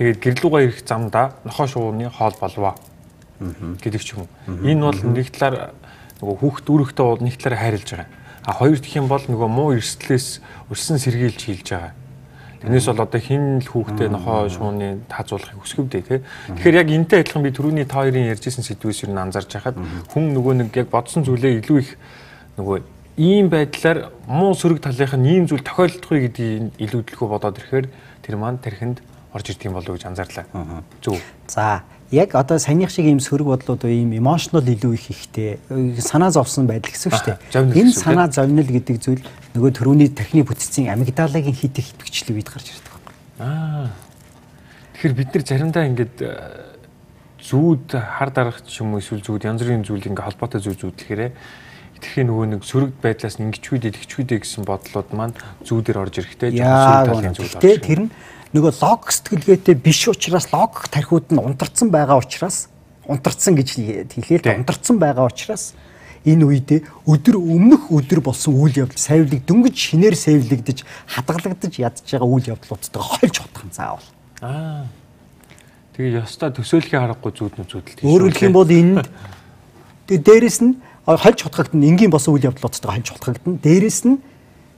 тэгээд 0.00 0.18
гэрлүүгээ 0.20 0.64
ирэх 0.64 0.80
замда 0.88 1.36
нохоо 1.44 1.66
шууны 1.68 2.08
хоол 2.08 2.36
болвоо 2.40 2.74
гэдэг 3.38 4.02
ч 4.02 4.16
юм 4.16 4.24
уу. 4.24 4.64
Энэ 4.64 4.80
бол 4.80 5.00
нэг 5.12 5.28
талаар 5.32 5.72
нөгөө 6.20 6.36
хүүхд 6.42 6.66
үүрэгтэй 6.66 7.04
бол 7.04 7.22
нэг 7.22 7.36
талаар 7.38 7.60
хайрлаж 7.60 7.90
байгаа. 7.92 8.17
А 8.48 8.56
хоёр 8.56 8.80
дахь 8.80 8.96
юм 8.96 9.12
бол 9.12 9.20
нөгөө 9.20 9.48
муу 9.52 9.76
эрсдлээс 9.76 10.40
өрсөн 10.72 10.96
сэргийлж 10.96 11.36
хийлж 11.36 11.68
байгаа. 11.68 11.92
Тэрнээс 12.64 12.88
бол 12.88 13.04
одоо 13.04 13.20
хин 13.20 13.60
л 13.60 13.68
хүүхдээ 13.68 14.08
нохоо 14.08 14.48
шууны 14.48 15.04
таазуулахыг 15.04 15.60
хүсгэвдээ 15.60 16.02
тий. 16.02 16.20
Тэгэхээр 16.56 16.80
яг 16.80 16.88
энтэй 16.88 17.20
адилхан 17.20 17.44
би 17.44 17.52
түрүүний 17.52 17.84
та 17.84 18.00
хоёрын 18.00 18.32
ярьжсэн 18.32 18.64
сэдвээс 18.64 19.04
юу 19.04 19.12
н 19.12 19.28
анзарч 19.28 19.52
хахад 19.52 19.76
хүн 19.76 20.32
нөгөө 20.32 20.64
нэг 20.64 20.72
яг 20.80 20.88
бодсон 20.88 21.28
зүйлээ 21.28 21.60
илүү 21.60 21.76
их 21.76 22.00
нөгөө 22.56 22.76
ийм 23.20 23.52
байдлаар 23.52 24.10
муу 24.24 24.56
сөрөг 24.56 24.80
талынх 24.80 25.12
нь 25.20 25.28
ийм 25.28 25.44
зүйл 25.44 25.62
тохиолдохгүй 25.62 26.32
гэдгийг 26.32 26.80
илүүдлэхөө 26.82 27.28
бодоод 27.28 27.60
ирэхээр 27.60 27.86
тэр 28.24 28.34
маань 28.40 28.58
тархинд 28.64 29.04
орж 29.36 29.54
ирдэг 29.54 29.68
юм 29.70 29.76
болов 29.76 29.92
уу 29.92 29.98
гэж 30.00 30.08
анзаарлаа. 30.08 30.46
Зөв. 31.04 31.20
За 31.46 31.84
яг 32.10 32.34
одоо 32.34 32.58
саяных 32.58 32.90
шиг 32.90 33.04
ийм 33.04 33.20
сөрөг 33.20 33.52
бодлууд 33.52 33.84
ийм 33.84 34.16
emotional 34.16 34.64
илүү 34.64 34.94
их 34.96 35.10
ихтэй 35.12 35.58
санаа 36.00 36.30
зовсон 36.32 36.66
байдал 36.66 36.88
гэсэн 36.88 37.12
үг 37.12 37.20
шүү 37.20 37.36
дээ. 37.52 37.76
Энэ 37.76 37.92
санаа 37.92 38.28
зовнил 38.32 38.64
гэдэг 38.64 38.96
зүйл 38.96 39.22
нөгөө 39.52 39.70
төрөүний 39.76 40.08
тархины 40.08 40.44
бүтцийн 40.48 40.88
амигдалагийн 40.88 41.52
хит 41.52 41.76
их 41.76 41.92
итгэвчлэг 41.92 42.36
үед 42.40 42.48
гарч 42.48 42.72
ирдэг 42.72 42.92
байна. 42.96 43.12
Аа. 43.44 43.86
Тэгэхээр 44.96 45.14
бид 45.20 45.28
нар 45.36 45.44
заримдаа 45.44 45.84
ингээд 45.84 46.16
э, 46.24 46.32
зүүд 47.44 47.92
хар 47.92 48.30
дарах 48.32 48.64
ч 48.64 48.80
юм 48.80 48.96
уу 48.96 49.04
эсвэл 49.04 49.20
зүүд 49.20 49.44
янз 49.44 49.60
бүрийн 49.60 49.84
зүйл 49.84 50.08
ингээ 50.08 50.24
холбоотой 50.32 50.64
зүйл 50.64 50.80
зүүдлэхээр 50.80 51.36
итгэхийн 51.98 52.28
нөгөө 52.30 52.46
нэг 52.56 52.62
сөрөг 52.64 52.92
байдлаас 53.02 53.36
ингэчгүйдээ 53.36 53.92
тэгчгүйдээ 53.94 54.38
гэсэн 54.42 54.62
бодлууд 54.64 55.10
маань 55.12 55.34
зүүдээр 55.66 55.98
орж 55.98 56.14
ирэхтэй 56.22 56.50
жоохон 56.56 57.04
сөрөг 57.04 57.10
талын 57.10 57.34
зүйл 57.36 57.54
байна. 57.58 57.84
Тэр 57.84 58.00
нь 58.06 58.10
нөгөө 58.56 58.72
лог 58.80 59.12
сэтгэлгээтэй 59.12 59.76
биш 59.76 60.08
учраас 60.08 60.48
логик 60.52 60.88
тархиуд 60.88 61.28
нь 61.32 61.40
унтарсан 61.42 61.92
байгаа 61.92 62.16
учраас 62.16 62.68
унтарсан 63.04 63.56
гэж 63.56 63.68
хэлээд 64.08 64.48
унтарсан 64.48 64.96
байгаа 64.96 65.28
учраас 65.28 65.76
энэ 66.24 66.44
үедээ 66.44 66.80
өдөр 67.08 67.36
өмнөх 67.36 67.92
өдөр 67.92 68.20
болсон 68.24 68.56
үйл 68.56 68.88
явдал 68.88 68.98
сайвлыг 69.00 69.44
дөнгөж 69.44 69.76
шинээр 69.76 70.16
сайвлагдаж 70.16 70.84
хадгалагдаж 71.06 71.74
ядж 71.76 72.04
байгаа 72.04 72.28
үйл 72.28 72.46
явдлуудтай 72.52 73.02
хольж 73.02 73.36
утгах 73.44 73.68
заавал. 73.72 74.08
Аа. 74.40 74.88
Тэгээ 75.96 76.24
ёстой 76.24 76.50
төсөөлхийн 76.52 77.02
харахгүй 77.04 77.32
зүүднүү 77.32 77.66
зүүдэл 77.68 77.96
тийм. 78.00 78.06
Өөрөөр 78.08 78.32
хэлэх 78.32 78.48
юм 78.48 78.56
бол 78.56 78.70
энд 78.70 79.06
тэгээ 80.08 80.24
дээрэс 80.24 80.58
нь 80.64 80.78
хольж 81.04 81.38
утгагдана 81.48 81.88
энгийн 81.88 82.12
болсон 82.12 82.36
үйл 82.36 82.48
явдлуудтай 82.50 82.90
хольж 82.92 83.08
утгагдана. 83.12 83.58
Дээрэс 83.62 84.00
нь 84.06 84.22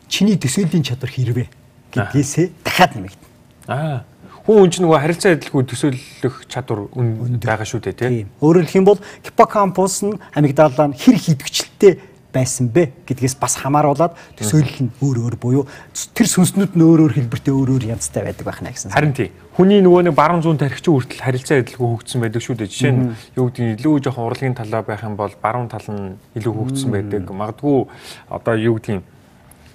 чиний 0.08 0.36
төсөөлийн 0.38 0.86
чадвар 0.86 1.10
хэрвээ 1.10 1.48
гэдгээсээ 1.92 2.46
дахиад 2.64 2.94
нэмэгдэнэ. 2.94 3.29
Аа. 3.70 4.02
Хүн 4.44 4.56
хүн 4.56 4.70
чинь 4.74 4.84
нөгөө 4.88 5.00
харилцаа 5.04 5.36
адилгүй 5.36 5.64
төсөөлөх 5.70 6.36
чадвар 6.50 6.88
байгаа 6.90 7.68
шүү 7.68 7.80
дээ 7.86 7.96
тий. 8.00 8.26
Өөрөөр 8.42 8.66
хэлэх 8.66 8.80
юм 8.80 8.88
бол 8.88 9.00
гиппокампус 9.22 9.96
нь 10.08 10.16
амигдала 10.34 10.90
нь 10.90 10.96
хэр 10.96 11.16
хідвчлэлтэй 11.20 11.92
байсан 12.32 12.70
бэ 12.70 12.90
гэдгээс 13.06 13.36
бас 13.38 13.58
хамааруулаад 13.60 14.14
төсөөлөл 14.38 14.86
нь 14.86 14.90
өөр 15.02 15.18
өөр 15.26 15.36
буюу 15.36 15.64
тэр 16.14 16.26
сүнснүүд 16.30 16.78
нь 16.78 16.82
өөр 16.82 17.00
өөр 17.04 17.14
хэлбэртэй 17.18 17.52
өөр 17.54 17.70
өөр 17.76 17.84
янзтай 17.90 18.22
байдаг 18.24 18.46
байх 18.46 18.62
нэ 18.62 18.74
гэсэн. 18.74 18.94
Харин 18.94 19.14
тий. 19.14 19.30
Хүний 19.54 19.82
нөгөө 19.82 20.08
нэг 20.08 20.14
баруун 20.14 20.42
зүүн 20.42 20.62
тархичин 20.62 20.94
хүртэл 20.94 21.26
харилцаа 21.26 21.60
адилгүй 21.60 21.88
хөгжсөн 21.90 22.22
байдаг 22.22 22.42
шүү 22.42 22.56
дээ. 22.58 22.70
Жишээ 22.70 22.92
нь 22.94 23.02
юу 23.34 23.50
гэдгийг 23.50 23.82
илүү 23.82 23.94
жоохон 24.06 24.26
урлагийн 24.30 24.56
талаа 24.56 24.82
байх 24.86 25.02
юм 25.02 25.18
бол 25.18 25.34
баруун 25.42 25.68
тал 25.68 25.84
нь 25.90 26.16
илүү 26.38 26.54
хөгжсөн 26.54 26.90
байдаг. 26.94 27.22
Магадгүй 27.28 27.78
одоо 28.30 28.54
юу 28.56 28.78
гэдгийг 28.78 29.02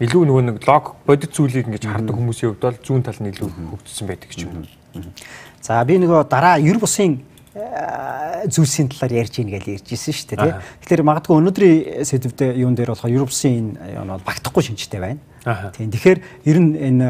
илүү 0.04 0.24
нөгөө 0.28 0.44
нэг 0.50 0.68
лог 0.68 0.96
бодит 1.08 1.32
зүйлийг 1.32 1.70
ингэж 1.72 1.88
хардаг 1.88 2.16
хүмүүсийн 2.16 2.52
хувьд 2.52 2.64
бол 2.68 2.80
зүүн 2.84 3.04
тал 3.06 3.20
нь 3.24 3.32
илүү 3.32 3.48
хөгжсөн 3.48 4.08
байдаг 4.12 4.30
ч 4.36 4.44
юм 4.44 4.64
уу. 4.64 5.04
За 5.64 5.80
би 5.88 5.96
нөгөө 6.00 6.28
дараа 6.28 6.60
ер 6.60 6.76
бусын 6.80 7.24
э, 7.56 8.44
зүйлсийн 8.52 8.92
талаар 8.92 9.24
ярьж 9.24 9.40
ийн 9.40 9.50
гэж 9.56 9.64
ярьж 9.72 9.88
ирсэн 9.88 10.12
шүү 10.12 10.28
дээ 10.36 10.40
тий. 10.44 10.54
Тэгэхээр 10.84 11.08
магадгүй 11.08 11.36
өнөөдрийн 11.40 12.04
сэдвүүд 12.04 12.40
юун 12.60 12.76
дээр 12.76 12.92
болохоор 12.92 13.16
ер 13.16 13.24
бусын 13.24 13.80
юу 13.80 14.04
нь 14.04 14.12
бол 14.12 14.28
багтахгүй 14.28 14.64
шинжтэй 14.68 15.00
байна. 15.00 15.24
Тийм. 15.72 15.90
Тэгэхээр 15.96 16.20
ер 16.44 16.58
нь 16.60 16.72
энэ 16.76 17.08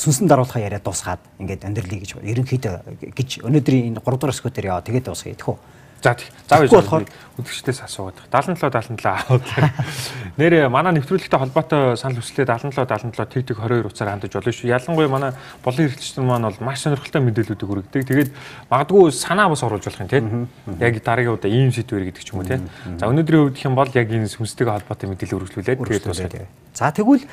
сүнсэн 0.00 0.24
даруулахаа 0.24 0.64
яриад 0.64 0.88
дуусгаад 0.88 1.20
ингээд 1.36 1.68
амьдралыг 1.68 2.00
гэж 2.00 2.16
ерөнхийдөө 2.16 2.74
гэж 3.12 3.44
өнөөдрийн 3.44 3.92
энэ 3.92 4.00
3 4.00 4.16
дугаар 4.16 4.32
хэсгүүд 4.32 4.54
дээр 4.56 4.70
яа 4.72 4.80
тэгээд 4.80 5.06
дуусгая 5.10 5.36
гэх 5.36 5.52
үү. 5.52 5.58
За 6.02 6.14
заав 6.48 6.70
болохоор 6.70 7.06
үдгчдээс 7.38 7.82
асуугаад 7.82 8.18
77 8.30 8.70
77 8.70 9.02
аваад 9.02 9.46
нэрээ 10.40 10.70
манай 10.70 10.94
нэвтрүүлэгтэй 10.94 11.38
холбоотой 11.38 11.98
санал 11.98 12.22
хүслээ 12.22 12.46
77 12.46 12.86
77 12.86 13.14
тэг 13.14 13.46
тэг 13.46 13.58
22 13.58 13.90
утсаар 13.90 14.14
хандаж 14.14 14.32
болно 14.32 14.52
шүү. 14.54 14.70
Ялангуяа 14.70 15.10
манай 15.10 15.30
болон 15.62 15.82
хэрэгчлэн 15.90 16.26
маань 16.26 16.46
бол 16.46 16.58
маш 16.62 16.86
сонирхолтой 16.86 17.22
мэдээллүүдийг 17.22 17.68
хүргэдэг. 17.68 18.02
Тэгээд 18.06 18.30
магадгүй 18.70 19.10
санаа 19.10 19.50
бас 19.50 19.62
оруулж 19.66 19.86
болох 19.86 20.02
юм 20.02 20.10
тийм. 20.10 20.48
Яг 20.78 21.02
дараагийн 21.02 21.34
удаа 21.34 21.50
ийм 21.50 21.70
сэдвэр 21.74 22.10
гэдэг 22.14 22.22
ч 22.22 22.30
юм 22.30 22.42
уу 22.42 22.46
тийм. 22.46 22.66
За 22.98 23.10
өнөөдрийн 23.10 23.42
үед 23.50 23.58
их 23.58 23.66
юм 23.66 23.74
бол 23.74 23.90
яг 23.90 24.06
энэ 24.06 24.30
сүнстэйгээ 24.30 24.74
холбоотой 24.82 25.06
мэдээлэл 25.14 25.38
үргэлжлүүлээд 25.38 25.78
тэгээд 25.82 26.06
дуусгая. 26.06 26.46
За 26.74 26.94
тэгвэл 26.94 27.26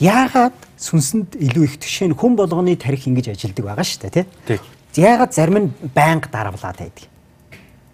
яагаад 0.00 0.56
сүнсэнд 0.76 1.36
илүү 1.36 1.64
их 1.64 1.76
төшөө 1.80 2.12
нь 2.12 2.16
хүн 2.16 2.36
болгоны 2.36 2.76
тарих 2.76 3.08
ингэж 3.08 3.32
ажилдаг 3.32 3.64
байгаа 3.64 3.84
шүү 3.84 4.08
дээ 4.08 4.24
тийм. 4.44 4.60
Яагаад 4.96 5.32
зарим 5.32 5.56
нь 5.68 5.72
байнга 5.92 6.28
даравлаад 6.28 6.80
байдаг 6.80 7.15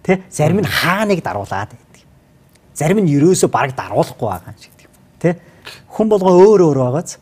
Тэ 0.03 0.23
зарим 0.31 0.61
нь 0.61 0.69
хааныг 0.69 1.23
даруулаад 1.23 1.71
байдаг. 1.71 2.03
Зарим 2.75 3.03
нь 3.03 3.11
ерөөсөө 3.11 3.51
бараг 3.51 3.75
даруулахгүй 3.79 4.29
байгаа 4.29 4.53
юм 4.53 4.61
шиг 4.61 4.75
тийм. 4.75 4.91
Тэ 5.23 5.39
хүн 5.95 6.09
болгоо 6.11 6.35
өөр 6.43 6.61
өөр 6.67 6.79
байгааз. 6.83 7.19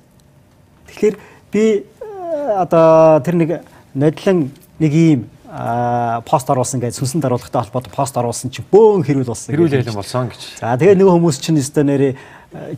Тэгэхээр 0.89 1.17
би 1.53 1.65
э, 1.85 1.85
одоо 2.57 3.21
тэр 3.21 3.37
нэг 3.37 3.51
нодлон 3.95 4.51
нэг 4.81 4.93
ийм 4.93 5.29
пост 5.51 6.47
оруулсан 6.47 6.79
гэж 6.79 6.95
сүнсэн 6.95 7.19
даруулгатай 7.19 7.59
холбоотой 7.67 7.91
пост 7.91 8.15
оруулсан 8.15 8.55
чинь 8.55 8.67
бөөн 8.71 9.03
хэрүүл 9.03 9.27
болсон. 9.27 9.51
Хэрүүл 9.51 9.83
ялан 9.83 9.99
болсон 9.99 10.31
гэж. 10.31 10.63
За 10.63 10.79
тэгээ 10.79 10.95
нөгөө 10.95 11.15
хүмүүс 11.19 11.39
чинь 11.43 11.59
өстө 11.59 11.83
нэрээ 11.83 12.15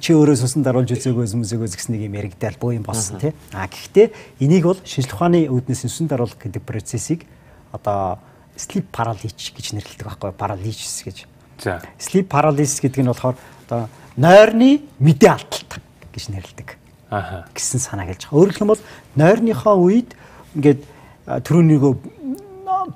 чи 0.00 0.16
өөрөө 0.16 0.40
сүнсэн 0.40 0.64
даруулж 0.64 0.96
үзээгүй 0.96 1.28
хүмүүсээс 1.28 1.76
гэсэн 1.76 1.92
нэг 1.92 2.08
юм 2.08 2.16
яригдал 2.16 2.56
боо 2.56 2.72
юм 2.72 2.88
болсон 2.88 3.20
тий. 3.20 3.36
А 3.52 3.68
гэхдээ 3.68 4.40
энийг 4.40 4.64
бол 4.64 4.80
шинжлэх 4.88 5.20
ухааны 5.20 5.52
үүднээс 5.52 5.84
сүнсэн 5.84 6.08
даруулах 6.08 6.40
гэдэг 6.40 6.64
процессыг 6.64 7.28
одоо 7.76 8.16
sleep 8.56 8.86
paralysis 8.92 9.52
гэж 9.52 9.66
нэрлэдэг 9.76 10.06
байхгүй 10.06 10.32
paralysis 10.36 11.02
гэж. 11.06 11.24
За. 11.62 11.80
Sleep 11.98 12.28
paralysis 12.28 12.80
гэдэг 12.82 13.02
нь 13.02 13.10
болохоор 13.10 13.36
одоо 13.68 13.88
нойрны 14.16 14.82
мэдээ 15.00 15.30
алдалт 15.30 15.80
гэж 16.12 16.24
нэрлэдэг. 16.30 16.68
Аха. 17.12 17.44
гэсэн 17.52 17.80
санаа 17.80 18.08
хэлж 18.08 18.24
байгаа. 18.24 18.40
Өөрөөр 18.40 18.56
хэлбэл 18.56 18.84
нойрныхоо 19.20 19.76
үед 19.84 20.16
ингээд 20.56 20.80
түрүүнийгөө 21.28 21.92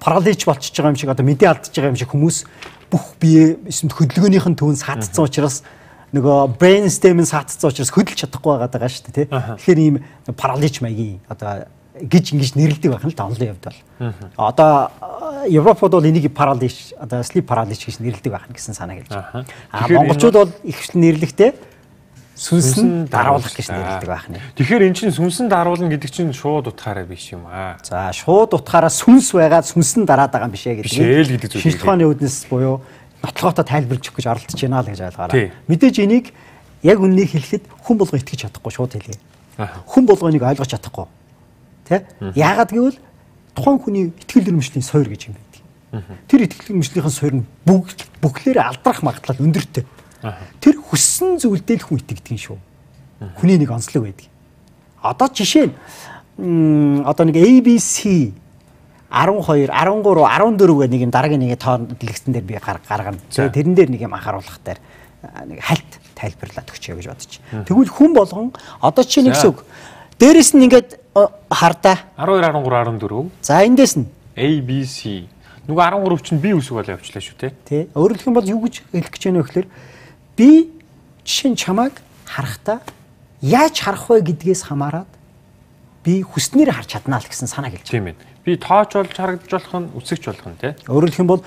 паралич 0.00 0.48
болчихж 0.48 0.72
байгаа 0.80 0.92
юм 0.96 0.96
шиг 0.96 1.12
одоо 1.12 1.26
мэдээ 1.28 1.52
алдчихж 1.52 1.76
байгаа 1.76 1.92
юм 1.92 2.00
шиг 2.00 2.10
хүмүүс 2.16 2.38
бүх 2.88 3.04
бие 3.20 3.60
хөдөлгөөнийх 3.68 4.48
нь 4.48 4.56
төвн 4.56 4.80
саатцсан 4.80 5.28
учраас 5.28 5.60
нөгөө 6.16 6.56
brain 6.56 6.88
stem-ын 6.88 7.28
саатцсан 7.28 7.68
учраас 7.68 7.92
хөдөлж 7.92 8.24
чадахгүй 8.24 8.56
байгаа 8.56 8.88
шүү 8.88 9.04
дээ 9.12 9.16
тий. 9.16 9.26
Тэгэхээр 9.28 9.80
ийм 9.84 9.96
паралич 10.32 10.80
маягийн 10.80 11.20
одоо 11.28 11.68
гэж 12.00 12.24
ингэж 12.36 12.50
нэрлэдэг 12.56 12.90
байх 12.92 13.04
нь 13.04 13.14
л 13.14 13.22
онлын 13.24 13.56
хувьд 13.56 13.64
бол. 13.64 13.80
Одоо 14.36 14.90
Европод 15.48 15.92
бол 15.92 16.04
энийг 16.04 16.32
паралич 16.34 16.92
одоо 16.98 17.22
sleep 17.22 17.46
paralysis 17.46 17.86
гэж 17.86 17.96
нэрлэдэг 18.00 18.32
байх 18.32 18.46
гэсэн 18.52 18.74
санаа 18.74 19.00
хэлж 19.00 19.10
байгаа. 19.10 19.44
А 19.72 19.88
монголчууд 19.88 20.36
бол 20.36 20.52
ихвчлэн 20.64 21.00
нэрлэхдээ 21.00 21.50
сүнсэн 22.36 23.08
даруулах 23.08 23.48
гэж 23.48 23.72
нэрлэдэг 23.72 24.10
байх 24.12 24.28
нь. 24.28 24.36
Тэгэхээр 24.60 24.84
эн 24.84 24.94
чинь 24.94 25.14
сүнсэн 25.14 25.48
даруулна 25.48 25.88
гэдэг 25.88 26.10
чинь 26.12 26.32
шууд 26.36 26.68
утгаараа 26.68 27.08
биш 27.08 27.32
юм 27.32 27.48
аа. 27.48 27.80
За 27.80 28.12
шууд 28.12 28.52
утгаараа 28.52 28.92
сүнс 28.92 29.32
байгаад 29.32 29.64
сүнсэн 29.64 30.04
дараад 30.04 30.36
байгаа 30.36 30.52
юм 30.52 30.52
биш 30.52 30.68
ээ 30.68 30.84
гэдэг. 30.84 31.48
Зүйл. 31.48 31.64
Шинжилгээний 31.64 32.04
үүднээс 32.12 32.52
буюу 32.52 32.84
нотлоготой 33.24 33.64
тайлбарлаж 33.64 34.04
өгөх 34.04 34.20
гэж 34.20 34.26
оролдож 34.28 34.60
байна 34.60 34.84
л 34.84 34.90
гэж 34.92 35.00
ойлгоорой. 35.00 35.48
Мэдээж 35.64 35.96
энийг 36.04 36.36
яг 36.84 37.00
үннийг 37.00 37.32
хэлэхэд 37.32 37.64
хүн 37.72 37.96
болго 37.96 38.20
итгэж 38.20 38.52
чадахгүй 38.52 38.72
шууд 38.72 38.92
хэлье. 38.92 39.16
Хүн 39.56 40.04
болго 40.04 40.28
энийг 40.28 40.44
ойлгож 40.44 40.76
чадахгүй. 40.76 41.08
Тэ? 41.86 42.06
Яагаад 42.34 42.70
гэвэл 42.74 42.98
тухайн 43.54 43.78
хүний 43.78 44.04
итгэл 44.10 44.52
үнэмшлийн 44.52 44.84
суур 44.84 45.08
гэж 45.08 45.30
юм 45.30 45.34
байдаг. 45.38 45.62
Тэр 46.28 46.44
итгэл 46.44 46.74
үнэмшлийнхэн 46.76 47.14
суур 47.14 47.34
нь 47.40 47.46
бүгд 47.64 48.04
бүхлээр 48.20 48.58
алдрах 48.60 49.00
магадлал 49.06 49.40
өндөртэй. 49.40 49.86
Тэр 50.60 50.76
хүссэн 50.82 51.38
зүйлдээ 51.40 51.80
л 51.80 51.86
хүн 51.86 51.98
итгэдэг 52.02 52.34
юм 52.34 52.40
шүү. 52.42 52.58
Хүний 53.38 53.56
нэг 53.56 53.70
онцлог 53.70 54.04
байдаг. 54.04 54.28
Одоо 55.00 55.28
жишээ 55.30 55.70
нь 55.70 57.00
одоо 57.06 57.24
нэг 57.24 57.36
ABC 57.38 58.34
12, 59.08 59.70
13, 59.70 60.02
14 60.02 60.58
гэх 60.58 60.90
нэг 60.90 61.00
юм 61.00 61.12
дараагийн 61.14 61.40
нэг 61.40 61.56
тоон 61.56 61.86
дэлгэцэн 61.96 62.34
дээр 62.34 62.44
би 62.44 62.58
гаргана. 62.58 63.22
Тэрэн 63.30 63.74
дээр 63.78 63.90
нэг 63.94 64.02
юм 64.02 64.12
анхааруулах 64.12 64.60
дээр 64.60 64.78
нэг 65.46 65.62
хальт 65.62 65.90
тайлбарлаад 66.18 66.68
өгчөө 66.68 66.96
гэж 66.98 67.06
бодчих. 67.08 67.40
Тэгвэл 67.64 67.88
хүн 67.88 68.12
болгон 68.12 68.52
одоо 68.82 69.04
чи 69.04 69.22
нэг 69.22 69.38
зүг 69.38 69.62
дээрэс 70.18 70.52
нь 70.58 70.66
ингээд 70.66 71.05
хардаа 71.50 71.96
12, 72.20 72.52
13, 72.52 73.00
14. 73.00 73.30
За 73.40 73.64
эндээс 73.64 73.96
нь 73.96 74.06
ABC 74.36 75.26
Нөгөө 75.66 75.82
13 75.98 76.22
чинь 76.22 76.38
би 76.38 76.54
үсэг 76.54 76.78
бол 76.78 76.86
явчлаа 76.86 77.18
шүү 77.18 77.36
те. 77.42 77.50
Тий. 77.66 77.88
Хэлэх 77.90 78.22
юм 78.30 78.38
бол 78.38 78.46
юу 78.46 78.62
гэж 78.62 78.86
хэлэх 78.94 79.10
гэж 79.10 79.22
байна 79.26 79.42
вэ 79.42 79.46
гэхээр 79.50 79.68
би 80.38 80.50
жишээ 81.26 81.50
нь 81.50 81.58
чамайг 81.58 81.98
харахтаа 82.22 82.78
яаж 83.42 83.74
харах 83.74 84.06
вэ 84.06 84.22
гэдгээс 84.30 84.62
хамаарат 84.70 85.10
би 86.06 86.22
хүснээр 86.22 86.70
харж 86.70 86.94
чаднаа 86.94 87.18
л 87.18 87.26
гэсэн 87.26 87.50
санаа 87.50 87.74
байна. 87.74 87.82
Тийм 87.82 88.06
ээ. 88.06 88.14
Би 88.46 88.54
тооч 88.54 88.94
болж 88.94 89.10
харагдаж 89.10 89.50
болох 89.50 89.74
нь 89.74 89.90
үсэгч 89.98 90.22
болох 90.30 90.46
нь. 90.54 90.58
Өөрөөр 90.86 91.10
хэлэх 91.10 91.22
юм 91.26 91.30
бол 91.34 91.42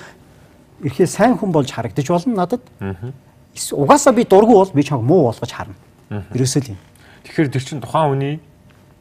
эрхээ 0.83 1.07
сайн 1.07 1.39
хүн 1.39 1.55
болж 1.55 1.71
харагдаж 1.71 2.07
болно 2.11 2.43
надад. 2.43 2.63
Аа. 2.83 3.15
Угаасаа 3.55 4.11
би 4.11 4.27
дургу 4.27 4.59
бол 4.59 4.71
би 4.75 4.83
чамайг 4.83 5.07
муу 5.07 5.31
болгож 5.31 5.47
харна. 5.47 5.79
Ерөөсөө 6.11 6.59
л 6.67 6.71
юм. 6.75 6.79
Тэгэхээр 7.23 7.55
тэр 7.55 7.63
чинь 7.63 7.79
тухайн 7.79 8.11
хүний 8.11 8.35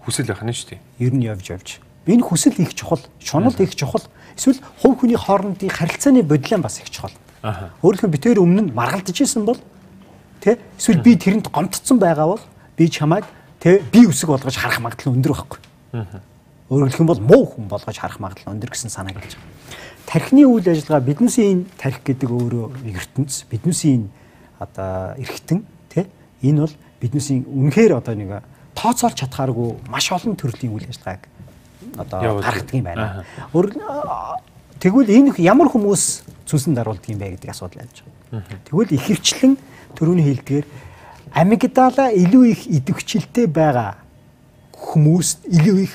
хүсэл 0.04 0.26
байх 0.26 0.42
нь 0.44 0.52
шүү 0.52 0.78
дээ. 0.78 0.80
Ер 0.98 1.12
нь 1.14 1.24
явж 1.24 1.46
явж. 1.50 1.68
Энэ 2.06 2.24
хүсэл 2.24 2.56
их 2.58 2.74
чухал, 2.74 3.02
шунал 3.20 3.54
их 3.58 3.74
чухал. 3.74 4.04
Эсвэл 4.36 4.60
хувь 4.80 5.00
хүний 5.00 5.16
хоорондын 5.16 5.68
харилцааны 5.68 6.22
бодлон 6.22 6.62
бас 6.62 6.80
их 6.80 6.90
чухал. 6.90 7.12
Өөрөөр 7.82 8.00
хэлбэл 8.02 8.16
битээр 8.16 8.38
өмнө 8.42 8.62
нь 8.68 8.74
маргалдаж 8.74 9.20
исэн 9.20 9.44
бол 9.44 9.58
Тэ? 10.40 10.58
Эсвэл 10.78 11.02
би 11.02 11.18
тэрэнд 11.18 11.50
гомдцсон 11.50 11.98
байгаа 11.98 12.38
бол 12.38 12.42
би 12.78 12.86
чамайг 12.86 13.26
тэ 13.58 13.82
би 13.90 14.06
үсэг 14.06 14.30
болгож 14.30 14.54
харах 14.54 14.78
магадлал 14.78 15.18
өндөр 15.18 15.34
байхгүй. 15.34 15.58
Өөрөөр 16.70 16.90
хэлэх 16.94 17.02
юм 17.02 17.10
бол 17.10 17.22
муу 17.26 17.44
хүн 17.50 17.66
болгож 17.66 17.98
харах 17.98 18.22
магадлал 18.22 18.54
өндөр 18.54 18.70
гэсэн 18.70 18.90
санаа 18.90 19.18
гэлж 19.18 19.34
байгаа. 19.34 19.50
Тархины 20.06 20.46
үйл 20.46 20.62
ажиллагаа 20.62 21.02
биднээсийн 21.02 21.66
тарих 21.74 22.06
гэдэг 22.06 22.30
өөрөө 22.30 22.86
ертөнц, 22.86 23.50
биднээсийн 23.50 24.08
одоо 24.62 25.18
эргэтэн 25.18 25.66
тэ 25.90 26.06
энэ 26.46 26.62
бол 26.62 26.74
биднээсийн 27.02 27.42
үнэхээр 27.44 27.98
одоо 27.98 28.14
нэг 28.14 28.30
тооцоолж 28.78 29.18
чадхааргүй 29.18 29.90
маш 29.90 30.06
олон 30.14 30.38
төрлийн 30.38 30.72
үйл 30.72 30.86
ажиллагааг 30.86 31.26
одоо 31.98 32.38
гаргадаг 32.38 32.74
юм 32.74 32.86
байна. 32.86 33.24
Тэгвэл 34.78 35.10
энэ 35.10 35.34
ямар 35.42 35.66
хүмүүс 35.66 36.22
зүсэн 36.46 36.78
даруулдаг 36.78 37.10
юм 37.10 37.18
бэ 37.18 37.34
гэдэг 37.34 37.50
асуудал 37.50 37.82
байна. 37.82 38.44
Тэгвэл 38.70 38.94
ихэрчлэн 38.94 39.58
төрөний 39.98 40.30
хэлдгээр 40.30 40.66
амигдала 41.34 42.14
илүү 42.14 42.44
их 42.54 42.60
идэвхжилтэй 42.70 43.50
байгаа 43.50 43.98
хүмүүст 44.78 45.50
илүү 45.50 45.78
их 45.82 45.94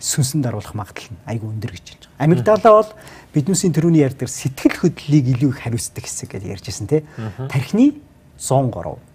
сүнсэн 0.00 0.42
даруулах 0.42 0.74
магадлал 0.74 1.12
нь 1.12 1.20
айгүй 1.28 1.48
өндөр 1.52 1.72
гэж 1.76 1.84
хэлж 1.92 2.02
байгаа. 2.08 2.24
Амигдала 2.24 2.70
бол 2.80 2.90
биднүүсийн 3.36 3.76
төрөний 3.76 4.02
ярьдаг 4.02 4.32
сэтгэл 4.32 4.80
хөдлөлийг 4.82 5.26
илүү 5.36 5.50
их 5.52 5.60
хариуцдаг 5.62 6.02
хэсэг 6.02 6.34
гэж 6.34 6.42
ярьжсэн 6.42 6.86
тий. 6.90 7.04
Тархины 7.52 8.00
103. 8.40 9.11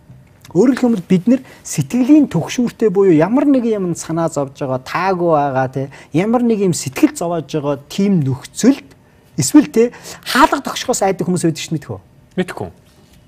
Өөрөөр 0.56 0.80
хэлбэл 0.80 1.10
бид 1.10 1.26
нэр 1.28 1.42
сэтгэлийн 1.64 2.32
төгшүүртэй 2.32 2.90
буюу 2.94 3.16
ямар 3.16 3.44
нэг 3.48 3.68
юм 3.68 3.96
санаа 3.96 4.32
зовж 4.32 4.60
байгаа, 4.62 4.80
таагүй 4.84 5.32
байгаа 5.36 5.68
тий. 5.68 5.88
Ямар 6.14 6.44
нэг 6.44 6.64
юм 6.64 6.74
сэтгэл 6.76 7.16
зовоож 7.16 7.52
байгаа 7.52 7.84
тийм 7.92 8.24
нөхцөлд 8.24 8.88
эсвэл 9.36 9.68
тий 9.68 9.92
хаалга 10.24 10.64
тогшхоос 10.64 11.04
айдаг 11.04 11.28
хүмүүс 11.28 11.44
байдаг 11.44 11.64
ш 11.64 11.72
мэдхүү. 11.76 12.00
Мэдхгүй 12.40 12.70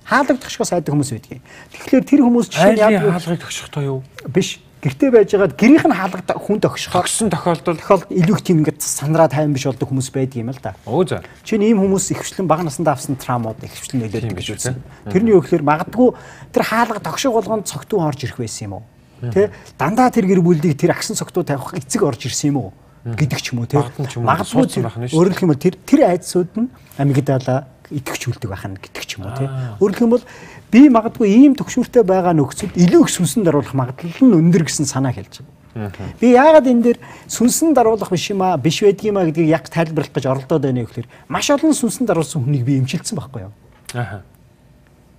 хаалгадахшгаас 0.09 0.73
айдаг 0.73 0.93
хүмүүс 0.93 1.11
байдгийг. 1.13 1.41
Тэгэхээр 1.69 2.03
тэр 2.09 2.21
хүмүүс 2.25 2.47
жишээ 2.49 2.73
нь 2.73 2.81
яг 2.81 2.97
хаалгыг 2.97 3.41
тогшохтой 3.45 3.85
юу? 3.85 4.01
Биш. 4.25 4.57
Гэртээ 4.79 5.11
байжгаад 5.11 5.59
гэрийнх 5.59 5.83
нь 5.83 5.91
хаалгад 5.91 6.31
хүн 6.39 6.63
тогшохоор 6.63 7.03
тогсон 7.03 7.27
тохиолдол. 7.27 7.75
Тохиолдол. 7.75 8.15
Илүү 8.15 8.35
их 8.39 8.43
тийм 8.47 8.63
ингээд 8.63 8.79
сандраа 8.79 9.27
тайван 9.27 9.51
биш 9.51 9.67
болдог 9.67 9.91
хүмүүс 9.91 10.07
байдаг 10.15 10.39
юм 10.39 10.55
л 10.55 10.61
да. 10.63 10.71
Өө 10.87 11.03
за. 11.03 11.19
Чинь 11.43 11.67
ийм 11.67 11.83
хүмүүс 11.83 12.15
ихвчлэн 12.15 12.47
бага 12.47 12.63
насндаа 12.63 12.95
авсан 12.95 13.19
траумууд 13.19 13.59
ихвчлэн 13.59 14.07
нөлөөлдөг 14.07 14.39
гэж 14.39 14.47
үзсэн. 14.55 14.79
Тэрний 15.11 15.35
өгөхлөр 15.35 15.67
магадгүй 15.67 16.15
тэр 16.55 16.63
хаалга 16.63 17.03
тогших 17.03 17.35
болгонд 17.35 17.67
цогтуу 17.67 18.07
орж 18.07 18.23
ирэх 18.23 18.39
байсан 18.39 18.71
юм 18.71 18.73
уу? 18.79 18.83
Тэ? 19.19 19.51
Дандаа 19.75 20.15
тэр 20.15 20.31
гэр 20.31 20.39
бүлийг 20.39 20.79
тэр 20.79 20.95
агсан 20.95 21.19
цогтуу 21.19 21.43
тавих 21.43 21.75
эцэг 21.75 21.99
орж 22.07 22.31
ирсэн 22.31 22.55
юм 22.55 22.71
уу? 22.71 22.71
гэдэг 23.03 23.39
ч 23.39 23.55
юм 23.55 23.63
уу 23.63 23.67
те 23.67 23.79
магадгүй 23.79 24.67
өөрөөр 25.15 25.35
хэлбэл 25.35 25.59
тэр 25.59 25.75
тэр 25.87 26.01
айдсууд 26.11 26.51
нь 26.59 26.67
амигдала 26.99 27.67
идэвхжүүлдэг 27.91 28.49
байх 28.49 28.65
нь 28.65 28.77
гэдэг 28.77 29.03
ч 29.05 29.17
юм 29.17 29.25
уу 29.25 29.33
тийм. 29.37 29.49
Өөрөлдөх 29.81 30.03
юм 30.05 30.13
бол 30.13 30.25
би 30.69 30.81
магадгүй 30.89 31.27
ийм 31.29 31.53
төгшүүртэй 31.57 32.03
байгаа 32.05 32.33
нөхцөлд 32.37 32.77
илүү 32.77 33.01
их 33.05 33.11
сүнсэн 33.13 33.41
даруулах 33.43 33.73
магадлал 33.73 34.13
нь 34.13 34.37
өндөр 34.37 34.63
гэсэн 34.69 34.85
санаа 34.85 35.13
хэлж 35.13 35.41
байна. 35.73 35.93
Би 36.21 36.33
яагаад 36.33 36.65
энэ 36.69 36.83
дээр 36.85 36.99
сүнсэн 37.29 37.73
даруулах 37.73 38.09
биш 38.09 38.29
юм 38.29 38.41
аа 38.41 38.57
биш 38.57 38.81
байдгийм 38.81 39.17
аа 39.17 39.29
гэдгийг 39.29 39.49
яг 39.49 39.69
тайлбарлах 39.69 40.13
гэж 40.13 40.25
оролдоод 40.25 40.63
байна 40.65 40.85
гэхээр 40.85 41.07
маш 41.29 41.49
олон 41.49 41.73
сүнсэн 41.73 42.05
даруулсан 42.09 42.41
хүнийг 42.45 42.65
би 42.65 42.77
эмчилсэн 42.81 43.17
байхгүй 43.17 43.49
юу? 43.49 43.53
Аа. 43.93 44.21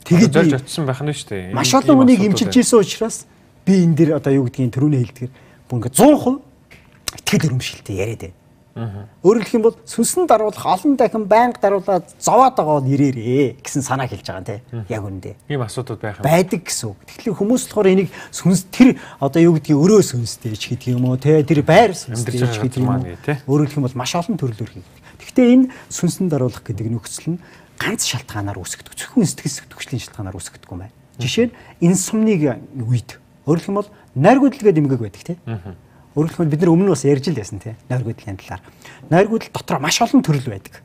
Тэгээд 0.04 0.34
зорж 0.34 0.52
очсон 0.58 0.86
байх 0.86 1.00
нь 1.02 1.14
шүү 1.14 1.28
дээ. 1.30 1.54
Маш 1.54 1.70
олон 1.74 2.02
хүнийг 2.02 2.22
эмчилж 2.26 2.54
исэн 2.56 2.82
учраас 2.82 3.26
би 3.62 3.84
энэ 3.84 3.94
дээр 3.94 4.10
одоо 4.18 4.32
юу 4.42 4.50
гэдгийг 4.50 4.74
төрөний 4.74 5.06
хэлдгээр 5.06 5.32
бүр 5.70 5.76
ингээ 5.78 5.94
100% 5.94 6.50
итгэл 7.20 7.46
өрөмшөлтэй 7.46 7.96
яриад 7.98 8.22
байна. 8.26 8.39
Өөрөөр 8.74 9.42
хэлэх 9.42 9.58
юм 9.58 9.64
бол 9.66 9.76
сүнсэн 9.82 10.30
даруулах 10.30 10.62
олон 10.62 10.94
дахин 10.94 11.26
байнга 11.26 11.58
даруулаад 11.58 12.06
зовоод 12.22 12.54
байгаа 12.54 12.78
бол 12.78 12.86
ирээрээ 12.86 13.58
гэсэн 13.58 13.82
санаа 13.82 14.06
хэлж 14.06 14.26
байгаа 14.30 14.46
нэ. 14.46 14.86
Яг 14.86 15.02
үндэ. 15.02 15.34
Ийм 15.50 15.66
асуудал 15.66 15.98
байх 15.98 16.22
юм. 16.22 16.24
Байдаг 16.24 16.62
гэсэн 16.62 16.94
үг. 16.94 16.98
Тэгэхээр 17.02 17.34
хүмүүс 17.34 17.62
болохоор 17.66 17.90
энийг 17.90 18.10
сүнс 18.30 18.70
тэр 18.70 18.94
одоо 19.18 19.40
юу 19.42 19.58
гэдгийг 19.58 19.74
өрөө 19.74 20.02
сүнстэй 20.06 20.54
ч 20.54 20.70
гэдэг 20.70 20.94
юм 20.94 21.10
уу 21.10 21.18
те 21.18 21.42
тэр 21.42 21.66
байр 21.66 21.98
сүнстэй 21.98 22.46
ч 22.46 22.62
гэдэг 22.62 22.78
юм 22.78 22.94
уу. 22.94 23.02
Өөрөөр 23.50 23.66
хэлэх 23.66 23.78
юм 23.82 23.86
бол 23.90 23.98
маш 23.98 24.14
олон 24.14 24.38
төрлөөр 24.38 24.70
хийдэг. 24.70 24.96
Гэхдээ 25.18 25.46
энэ 25.50 25.66
сүнсэн 25.90 26.30
даруулах 26.30 26.62
гэдэг 26.62 26.86
нөхцөл 26.94 27.34
нь 27.34 27.42
ганц 27.74 28.06
шалтгаанаар 28.06 28.58
үүсгдэг. 28.60 28.94
Зөвхөн 28.94 29.26
сэтгэл 29.26 29.66
сэтгүүчлийн 29.66 30.02
шалтгаанаар 30.04 30.36
үүсгдэг 30.38 30.70
юм 30.70 30.86
байна. 30.86 30.94
Жишээ 31.18 31.50
нь 31.50 31.56
инсомниг 31.90 32.40
үед 32.76 33.18
өөрөөр 33.48 33.60
хэлэх 33.60 33.70
юм 33.72 33.78
бол 33.80 33.90
найргуудлага 34.14 34.68
гэдэг 34.70 34.82
эмгэг 34.84 35.00
байдаг 35.00 35.22
те. 35.26 35.34
Өөрөөр 36.16 36.32
хэлбэл 36.34 36.52
бид 36.52 36.60
нар 36.60 36.72
өмнө 36.74 36.86
нь 36.90 36.94
бас 36.94 37.04
ярьж 37.06 37.30
л 37.30 37.38
байсан 37.38 37.58
тийм 37.62 37.76
нойргуудлын 37.86 38.38
талаар. 38.40 38.62
Нойргуудл 39.10 39.50
дотор 39.54 39.78
маш 39.78 40.00
олон 40.02 40.22
төрөл 40.22 40.50
байдаг. 40.50 40.82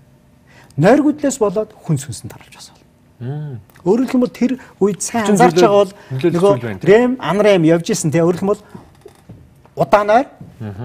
Нойргуудлаас 0.77 1.37
болоод 1.41 1.73
хүн 1.73 1.97
сүнсэн 1.97 2.29
даралж 2.29 2.53
бас 2.53 2.69
болно. 2.69 3.59
Өөрөөр 3.85 4.09
хэлбэл 4.11 4.33
тэр 4.33 4.51
үед 4.77 5.01
сайн 5.01 5.33
анзаарч 5.33 5.57
байгаа 5.57 5.81
бол 5.81 5.93
нөгөө 6.13 6.83
рэм 6.83 7.17
анрэм 7.17 7.63
явж 7.65 7.89
исэн 7.89 8.13
тийм 8.13 8.29
өөрөөр 8.29 8.41
хэлбэл 8.43 8.63
удаанаар 9.75 10.29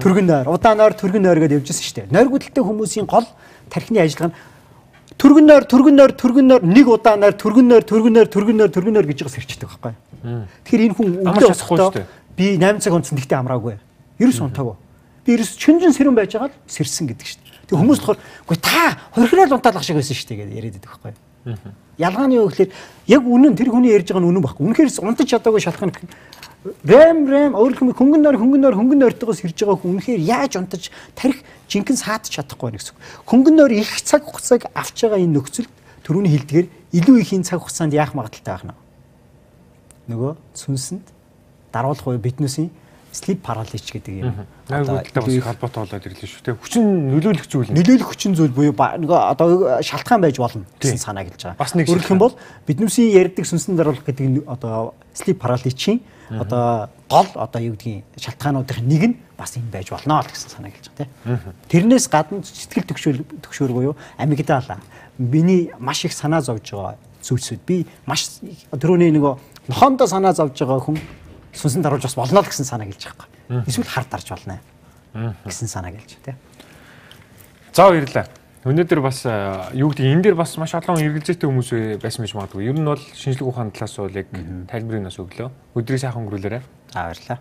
түргэн 0.01 0.25
нойр, 0.25 0.47
удаанаар 0.49 0.93
түргэн 0.97 1.21
нойр 1.21 1.39
гэдээ 1.39 1.59
явж 1.61 1.69
исэн 1.69 1.85
шүү 1.85 1.95
дээ. 2.01 2.11
Нойргуудлтай 2.11 2.63
хүмүүсийн 2.65 3.05
гол 3.05 3.27
тархины 3.69 4.01
ажиллагаа 4.01 4.33
нь 4.33 4.37
Түргэнээр 5.21 5.63
түргэнээр 5.69 6.11
түргэнээр 6.17 6.61
нэг 6.65 6.87
удаанаар 6.89 7.35
түргэнээр 7.37 7.83
түргэнээр 7.85 8.27
түргэнээр 8.33 8.71
түргэнээр 8.73 9.05
гэж 9.05 9.17
байгаа 9.21 9.35
сэрчдэг 9.37 9.69
байхгүй. 9.69 9.93
Тэгэхээр 10.65 10.85
энэ 10.89 10.95
хүн 10.97 11.09
шүү 11.53 11.93
дээ. 11.93 12.09
би 12.33 12.45
8 12.57 12.81
цаг 12.81 12.93
унтсан 12.97 13.21
гэхдээ 13.21 13.37
амраагүй. 13.37 13.77
Ерөөс 14.21 14.39
унтаагүй. 14.45 14.77
Би 15.25 15.35
ерөөс 15.35 15.57
чүнжин 15.57 15.93
сэрэн 15.97 16.15
байж 16.15 16.37
байгаа 16.37 16.53
л 16.53 16.57
сэрсэн 16.69 17.09
гэдэг 17.09 17.25
шүү 17.25 17.41
дээ. 17.41 17.69
Тэг 17.69 17.77
хүмүүс 17.81 17.99
болохоор 18.01 18.19
үгүй 18.45 18.57
та 18.61 18.83
хорхирол 19.17 19.55
унтаалах 19.57 19.85
шиг 19.85 19.97
байсан 19.97 20.17
шүү 20.17 20.29
дээ 20.29 20.39
гэдэг 20.45 20.57
яриад 20.61 20.75
байдаг 20.77 20.91
байхгүй. 20.93 21.13
Ялгааны 21.97 22.33
юу 22.37 22.49
гэхээр 22.49 22.69
яг 23.09 23.23
үнэн 23.25 23.57
тэр 23.57 23.69
хүний 23.73 23.93
ярьж 23.93 24.13
байгаа 24.13 24.21
нь 24.21 24.29
үнэн 24.29 24.45
байхгүй. 24.45 24.65
Үнэхээр 24.65 24.89
унтаж 25.01 25.27
чадаагүй 25.29 25.61
шалтгаан 25.61 25.93
рэм 26.61 27.25
рэм 27.25 27.53
өөрөлдөх 27.57 27.97
хөнгөн 27.97 28.21
нор 28.21 28.37
хөнгөн 28.37 28.61
нор 28.61 28.77
хөнгөн 28.77 29.01
нортойгоос 29.01 29.41
ирж 29.41 29.65
байгаа 29.65 29.81
хүн 29.81 29.97
үнэхээр 29.97 30.21
яаж 30.21 30.61
унтаж 30.61 30.93
тарих 31.17 31.41
жинхэнэ 31.65 31.97
саадч 31.97 32.37
чадахгүй 32.37 32.69
байна 32.69 32.77
гэсэн. 32.77 32.97
Хөнгөн 33.25 33.55
нор 33.57 33.71
их 33.73 33.89
цаг 34.05 34.29
хугацааг 34.29 34.69
авч 34.77 34.97
байгаа 35.01 35.25
энэ 35.25 35.41
нөхцөлд 35.41 35.73
төрөний 36.05 36.37
хилдгээр 36.37 36.67
илүү 37.01 37.17
их 37.17 37.33
энэ 37.33 37.49
цаг 37.49 37.65
хугацаанд 37.65 37.97
яах 37.97 38.13
магадaltaй 38.13 38.61
байна. 38.61 38.77
Нөгөө 40.05 40.37
сүнсэнд 40.53 41.05
даруулах 41.73 42.05
буюу 42.05 42.21
биднээсийн 42.21 42.69
sleep 43.11 43.43
paralysis 43.43 43.91
гэдэг 43.91 44.13
юм. 44.23 44.47
Үедээ 44.71 45.19
бас 45.19 45.35
холбоотой 45.43 45.83
болоод 45.83 46.05
ирлээ 46.07 46.29
шүү 46.31 46.43
дээ. 46.47 46.55
Хүчин 46.55 46.83
нөлөөлөх 47.11 47.47
зүйл. 47.47 47.71
Нөлөөлөх 47.75 48.09
хүчин 48.15 48.35
зүйл 48.39 48.55
буюу 48.55 48.71
нөгөө 48.71 49.19
одоо 49.35 49.79
шалтгаан 49.83 50.23
байж 50.23 50.39
болно 50.39 50.63
гэсэн 50.79 50.99
санаа 50.99 51.27
гэлж 51.27 51.51
байгаа. 51.51 51.59
Бас 51.59 51.75
нэг 51.75 51.91
Өөрөлдөх 51.91 52.11
юм 52.15 52.23
бол 52.23 52.35
биднээсийн 52.65 53.11
ярьдаг 53.11 53.43
сүнсэн 53.43 53.75
даруулах 53.75 54.07
гэдэг 54.07 54.47
одоо 54.47 54.95
sleep 55.11 55.43
paralysis-ийн 55.43 55.99
одоо 56.39 56.89
гол 57.11 57.27
одоо 57.35 57.61
юу 57.61 57.75
гэдгийг 57.75 58.07
шалтгаануудын 58.15 58.87
нэг 58.87 59.03
нь 59.11 59.15
бас 59.35 59.59
энэ 59.59 59.71
байж 59.71 59.91
болно 59.91 60.23
л 60.23 60.31
гэсэн 60.31 60.49
санаа 60.55 60.71
гэлж 60.71 60.87
байгаа 60.95 61.11
тийм. 61.27 61.55
Тэрнээс 61.67 62.07
гадна 62.07 62.39
сэтгэл 62.47 62.87
төгшөөр 62.87 63.17
төгшөөр 63.43 63.71
буюу 63.75 63.93
амигдала. 64.15 64.79
Миний 65.19 65.71
маш 65.79 66.05
их 66.07 66.13
санаа 66.15 66.39
зовж 66.39 66.71
байгаа 66.71 66.95
зүйлсүүд 67.21 67.61
би 67.67 67.83
маш 68.07 68.39
түрүүний 68.71 69.11
нөгөө 69.11 69.33
нохоондоо 69.69 70.07
санаа 70.07 70.33
зовж 70.33 70.55
байгаа 70.63 70.79
хүн 70.79 70.97
сүнсэн 71.53 71.81
даруулж 71.83 72.03
бас 72.07 72.15
болно 72.15 72.41
л 72.41 72.47
гэсэн 72.47 72.65
санаа 72.65 72.87
гэлж 72.87 73.11
юм. 73.11 73.63
Эсвэл 73.67 73.87
хар 73.87 74.05
дарж 74.09 74.29
болно 74.31 74.59
гэсэн 75.45 75.67
санаа 75.67 75.91
гэлж 75.91 76.17
тийм. 76.23 76.37
За 77.73 77.87
баярлалаа. 77.87 78.27
Өнөөдөр 78.61 78.99
бас 79.01 79.25
юу 79.73 79.89
гэдэг 79.89 80.05
энэ 80.05 80.21
дээр 80.21 80.35
бас 80.37 80.53
маш 80.61 80.75
олон 80.77 81.01
эргэлзээтэй 81.01 81.49
хүмүүс 81.49 81.97
байсан 82.03 82.21
байж 82.21 82.33
магадгүй. 82.35 82.67
Ер 82.69 82.77
нь 82.77 82.85
бол 82.85 82.99
шинжлэх 82.99 83.47
ухааны 83.49 83.71
талаас 83.73 83.97
бол 83.97 84.13
яг 84.13 84.27
тайлбарыг 84.69 85.07
бас 85.09 85.17
өглөө. 85.17 85.49
Өдрийг 85.73 85.97
сайхан 86.03 86.21
өнгөрүүлээрэй. 86.21 86.61
Аа 86.93 87.09
баярлалаа. 87.09 87.39